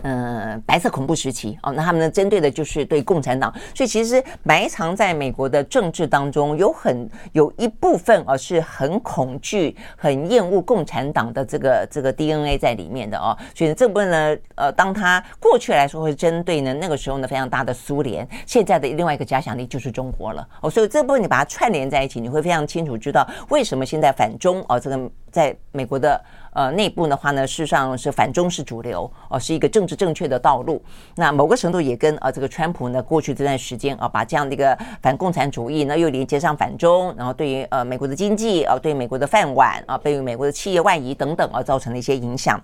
[0.02, 13.36] 嗯，白色恐怖时期哦，那他们呢，针对的就是对共产党，所以其实埋藏在美国的政治当中，有很有一部分啊是很恐惧、很厌恶共产党的这个这个 DNA 在里面的哦。
[13.54, 20.70] 所以这部分呢，呃，当他过去来说会针对呢，那个时候呢非常大的苏联，现在的另外一个假想敌就是中国了哦。
[20.70, 26.20] 所以这部分你把它串联在一起，你会非常清楚知道为什么现在反中哦，这个在美国的。
[26.56, 30.82] 呃，内部的话呢，事实上是反中是主流哦，是一个政治正确的道路。
[31.14, 42.58] 那某个程度也跟呃这个川普呢过去这段时间啊，把这样的一个反共产主义呢又连接上反中，然后对于呃美国的经济啊，对美国的饭碗啊，对于美国的企业外移等等啊，造成了一些影响。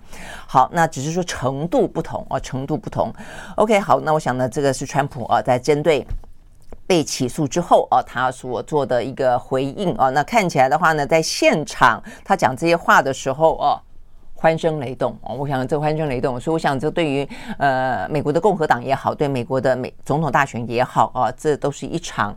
[0.47, 3.13] 好，那只是说程度不同啊，程度不同。
[3.57, 6.03] OK，好，那我想呢，这个是川普啊，在针对
[6.87, 13.79] 被起诉之后哦，他所做的一个回应哦，那看起来的话呢，在现场他讲这些话的时候哦。
[14.35, 15.33] 欢声雷动哦！
[15.35, 17.25] 我想这欢声雷动，所以我想这对于
[17.57, 22.35] 呃美国的共和党也好，对美国的美总统大选也好啊，这都是一场。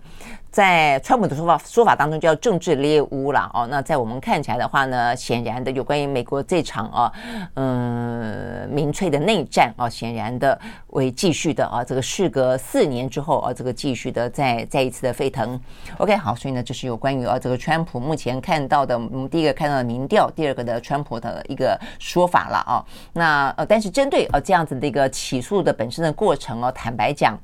[0.57, 7.13] 在川普的说法说法当中叫政治猎巫了哦，那在我们看起来的话呢，显然的有关于美国这场啊，
[7.57, 15.61] 嗯，民粹的内战啊，显然的为继续的啊，这个事隔四年之后啊，这个继续的再再一次的沸腾。
[15.99, 22.83] OK，好，所以呢，这是有关于啊这个川普目前看到的，嗯，第一个看到的民调，第二个的川普的一个说法了啊。
[23.13, 27.39] 那呃，但是针对啊这样子的一个起诉的本身的过程哦，坦白讲。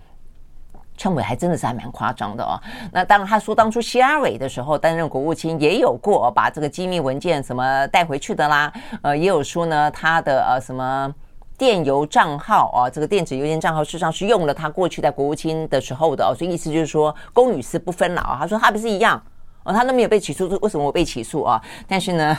[1.02, 2.54] 川普还真的是还蛮夸张的哦。
[2.92, 8.72] 那当然，他说当初希拉蕊的时候担任国务卿也有过把这个机密文件什么带回去的啦。
[9.02, 11.12] 呃，也有说呢，他的呃什么
[11.58, 16.30] 电邮账号啊，这个电子邮件账号事实上是用了他过去在国务卿的时候的哦。
[16.32, 18.38] 所以意思就是说公与私不分了啊。
[18.40, 19.20] 他说他不是一样
[19.64, 21.60] 哦，他都没有被起诉，为什么我被起诉啊？
[21.88, 22.38] 但是呢。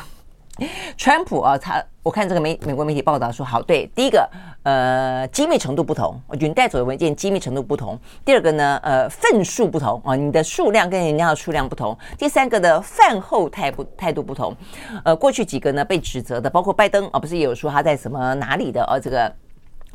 [0.97, 4.29] 川普啊，他我看这个美美国媒体报道说，好，对，第一个，
[4.63, 7.99] 呃，机密程度不同，我觉得你带走的文件机密程度不同。
[8.23, 11.97] 第二个呢，呃，份数不同啊，你的数量跟人家的数量不同。
[12.17, 14.55] 第三个的饭后态不态度不同。
[15.03, 19.33] 呃，过去几个呢被指责的，包括拜登啊，不是也有说他在什么哪里的呃、这个。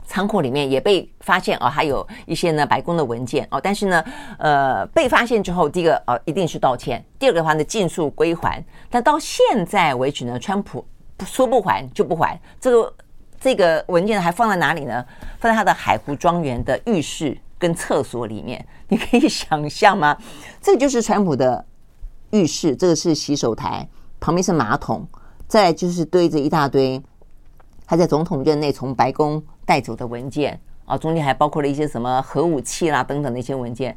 [0.09, 4.02] 仓库里面也被发现哦，还有一些呢白宫的文件哦，但是呢，
[4.38, 8.64] 呃，被发现之后，第一个哦一定是道歉，第二个的话呢，尽速归还。
[8.88, 10.82] 但到现在为止呢，川普
[11.26, 12.94] 说不还就不还，这个
[13.38, 15.04] 这个文件还放在哪里呢？
[15.38, 20.16] 放在他的海湖庄园的浴室跟厕所里面，你可以想象吗？
[20.59, 21.62] 这就是川普的
[22.30, 23.86] 浴室，这个是洗手台，
[24.18, 25.06] 旁边是马桶，
[25.46, 27.02] 再就是堆着一大堆
[27.89, 29.43] 他在总统任内从白宫。
[29.68, 33.95] 带走的文件啊，中间还包括了一些什么核武器啦等等的一些文件，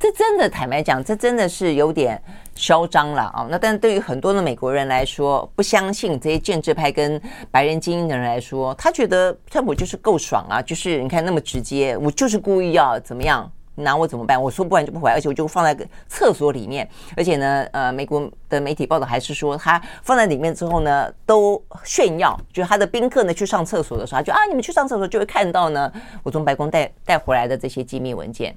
[0.00, 2.20] 这真的坦白讲，这真的是有点
[2.56, 3.46] 嚣张了啊。
[3.48, 7.22] 那但对于很多的美国人来说，不相信这些建制派跟
[7.52, 13.48] 白人精英的人来说，他觉得特朗普就是够爽啊，就是你看那么直接，我就是故意要怎么样。
[13.76, 14.42] 拿我怎么办？
[14.42, 16.88] 我说不完就不还，而且我就放在个厕所里面。
[17.16, 28.54] 而且呢，呃，美国的媒体报道还是说，他放在里面之后呢，都炫耀，就是他的宾客呢去上厕所的时候，他就啊，你们去上厕所就会看到呢，我从白宫带带回来的这些机密文件。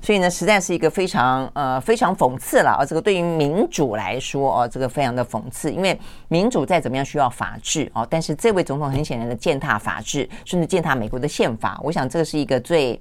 [0.00, 2.84] 所以呢，实在是一个非常呃非常讽刺了啊！
[2.84, 5.96] 这个对于民主来说哦，这个非常的讽刺，因为
[6.26, 11.80] 民主再怎么样需要法治哦，但是这位总统很显然的践踏法治，甚至践踏美国的宪法。
[11.84, 13.00] 我想这个是一个最。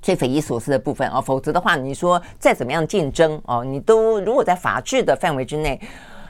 [0.00, 5.80] 最匪夷所思的部分哦，否则的话，你说再怎么样竞争哦，你都如果在法治的范围之内，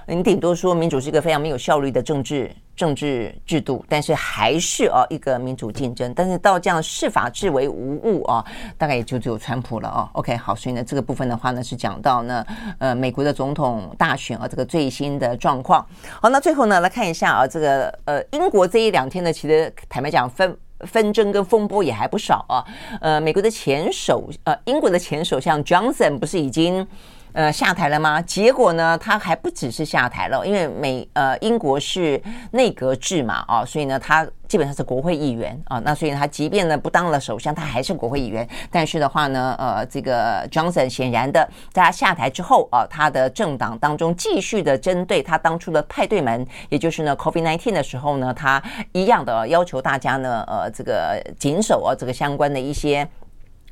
[0.07, 6.15] 你顶多说民主是一个非常没有效率的政治政治制度，但是还是哦一个民主竞争。
[6.15, 8.43] 但是到这样视法治为无物啊，
[8.79, 10.09] 大概也就只有川普了哦。
[10.13, 12.43] OK，好，所以呢这个部分的话呢是讲到呢
[12.79, 15.85] 呃美国的总统大选啊这个最新的状况。
[16.23, 20.57] 好，那最后呢来看一下啊这个呃英国这一两天呢其实坦白讲分。
[20.87, 22.65] 纷争跟风波也还不少啊，
[23.01, 26.87] 呃，美国的前首呃，英国的前首相 Johnson 不是已经
[27.33, 28.21] 呃下台了吗？
[28.23, 32.21] 结果呢，他还不只是下台了，因为美呃英国是
[32.53, 34.27] 内阁制嘛啊，所以呢他。
[34.49, 38.49] 基本上是国会议员啊，那所以他即便呢不当了首相，他还是国会议员。
[38.71, 48.63] 但是的话呢，呃，这个 Johnson 显然的，在他下台之后啊，他的政党当中继续的针对他当初的派对门，也就是呢 COVID-19 的时候呢，他
[48.93, 53.07] 一样的要求大家呢，呃，这个谨守啊这个相关的一些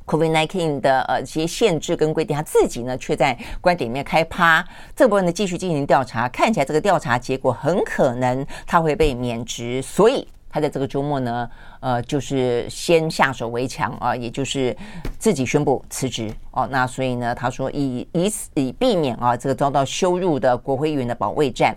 [0.07, 4.64] COVID-19 的呃一些限制跟规定，他自己呢却在官邸里面开趴。
[4.94, 10.26] 这部分呢继续进行调查，看起来这个调查结果很可能他会被免职，所以。
[10.48, 11.46] 他在这个周末呢，
[11.80, 14.74] 呃，就是先下手为强啊，也就是
[15.18, 16.66] 自己宣布辞职哦。
[16.70, 21.76] 那所以呢，他说以以以避免啊这个遭到羞辱的国会议员的保卫战。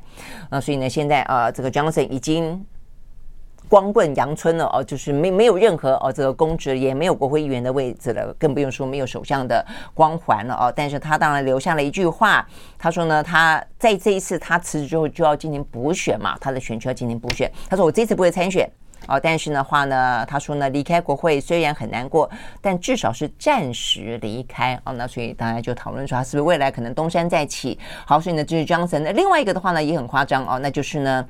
[0.50, 2.66] 那所以呢，现在啊，这个 Johnson 已经
[3.70, 10.74] 光棍阳春了哦，就是没没有任何哦这个公职，也没有国会议员的位置了，更不用说没有首相的光环了哦。
[10.76, 12.46] 但是他当然留下了一句话，
[12.78, 17.50] 他说呢，他在这一次他辞职之后就要进行补选嘛，他的选区要进行补选。
[17.70, 18.70] 他说我这次不会参选。
[19.08, 22.30] 哦，但是的话呢，他说呢，离开国会虽然很难过，
[22.62, 24.78] 但至少是暂时离开。
[24.84, 27.80] 哦，那所以大家就讨论说，他是不是未来可能东山再起？
[28.06, 29.00] 好，所以呢，这是 Johnson。
[29.00, 31.26] 那另外一个的话呢，也很夸张哦，那就是呢，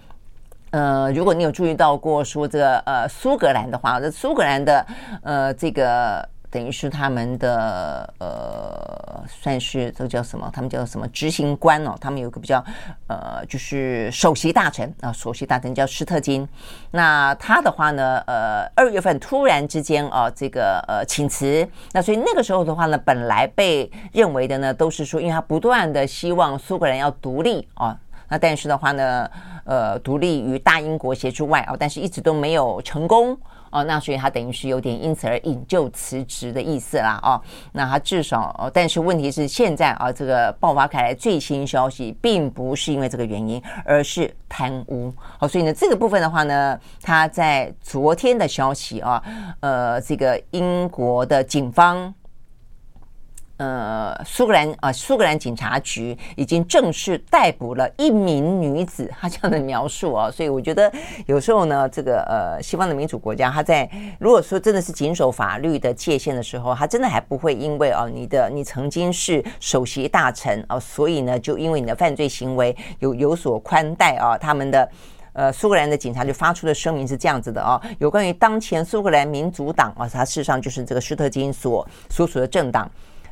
[0.71, 4.85] 呃，如果你有注意到过说这个呃苏格兰的话，这苏格兰的
[5.23, 6.27] 呃这个。
[6.51, 10.49] 等于是他们的呃，算是这叫什么？
[10.51, 11.93] 他们叫什么执行官哦？
[12.01, 12.57] 他们有个比较
[13.05, 16.49] 呃，就是首席大臣啊，首席大臣叫施特金。
[16.89, 21.69] 那他的话呢，呃，二月份突然之间啊，这个呃请辞。
[21.91, 27.95] 那所以那个时候的话呢，本来被认为的呢，都是说，因为他不断的希望苏格兰要独立啊。
[28.29, 29.29] 那但是的话呢，
[29.65, 33.37] 呃，独立于大英国协助外啊，但是一直都没有成功。
[33.71, 37.39] 哦，那所以他等于是有点因此而引咎辞职的意思啦，哦，
[37.71, 45.13] 那他至少，但是问题是现在啊，这个爆发开来最新消息，并不是因为这个原因，而是贪污。
[45.37, 49.21] 好，所以呢，这个部分的话呢，他在昨天的消息啊，
[49.59, 52.11] 呃，这个英国的警方。
[53.59, 60.89] 呃，苏格兰啊，苏格兰警察局已经正式逮捕了一名女子，她这样的描述啊， 所以我觉得
[61.25, 74.89] 有时候呢，这个呃，西方的民主国家，他在如果说真的是谨守法律的界限的时候，他真的还不会因为啊，你的你曾经是首席大臣啊，所以呢，就因为你的犯罪行为有有所宽待啊，他们的
[75.33, 82.89] 呃，苏格兰的警察就发出的声明是这样子的啊，有关于当前苏格兰民主党啊，它事实上就是这个施特金所所属的政党。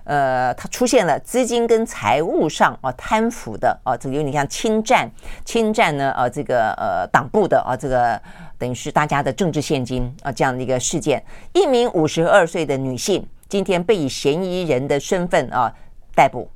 [0.08, 5.10] 呃，他出现了资金跟财务上啊贪腐的啊，这个有点像侵占
[5.44, 8.20] 侵占呢啊，这个呃党部的啊，这个
[8.58, 11.22] 等于是大家的政治现金啊这样的一个事件。
[11.52, 15.70] 一名五十二岁的女性今天被以嫌疑人的身份啊
[16.16, 16.50] 逮捕。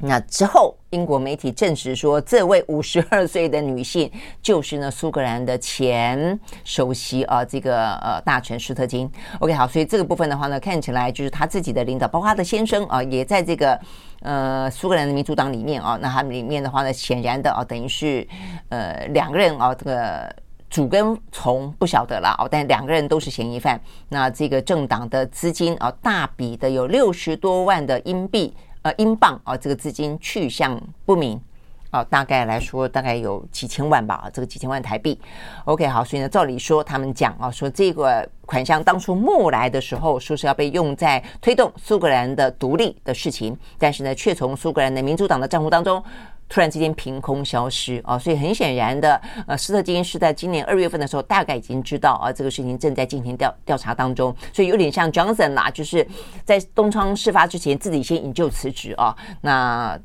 [0.00, 4.10] 那之后，英国媒体证实说，这位五十二岁的女性
[4.42, 9.10] 就是呢苏格兰的前首席啊，这个呃大臣施特金。
[9.38, 13.80] OK，好，所以这个部分的话呢，看起来就是他自己的领导，包括他的先生啊，也在这个
[14.20, 15.96] 呃苏格兰的民主党里面啊。
[16.02, 18.26] 那他们里面的话呢，显然的啊，等于是
[18.70, 20.36] 呃两个人啊，这个
[20.68, 23.80] 主跟从不晓得了啊，但两个人都是嫌疑犯。
[24.08, 28.52] 那这个政党的资金啊，大笔的有六十多万的英币。
[28.84, 31.40] 呃，英镑啊，这个资金去向不明
[31.88, 35.18] 啊，大概来说大概有几千万吧，这个几千万台币。
[35.64, 46.04] OK，好，所以呢，照理说他们讲啊，说这个款项当初募来的时候，说是要被用在推动苏格兰的独立的事情，但是呢，却从苏格兰的民主党的账户当中。
[46.48, 56.06] 突然之间凭空消失啊，所以很显然的，呃，斯特金是在今年二月份的时候，大概已经知道啊，这个事情正在进行调调查当中，所以有点像 Johnson 啦，就是
[56.44, 59.16] 在东窗事发之前自己先引咎辞职啊。
[59.40, 59.98] 那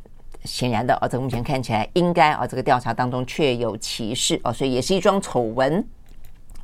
[0.46, 5.86] 显然的啊，这目前看起来应该啊，这个调查当中确有其事啊，所以也是一桩丑闻。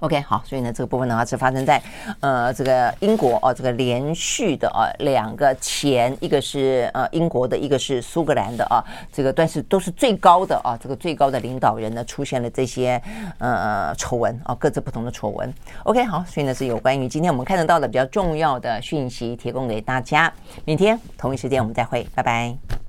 [0.06, 1.82] OK，好，所以呢，这个部分的话是发生在
[2.20, 13.02] 呃这个英国哦，这个连续的啊两个前，一个是呃英国的，一个是苏格兰的啊，这个但是都是最高的啊，这个最高的领导人呢出现了这些
[13.40, 15.52] 呃丑闻啊，各自不同的丑闻。
[15.86, 20.32] OK，好，所以呢是有关于今天我们看得到的比较重要的讯息提供给大家，
[20.66, 22.85] 明天同一时间我们再会，拜拜。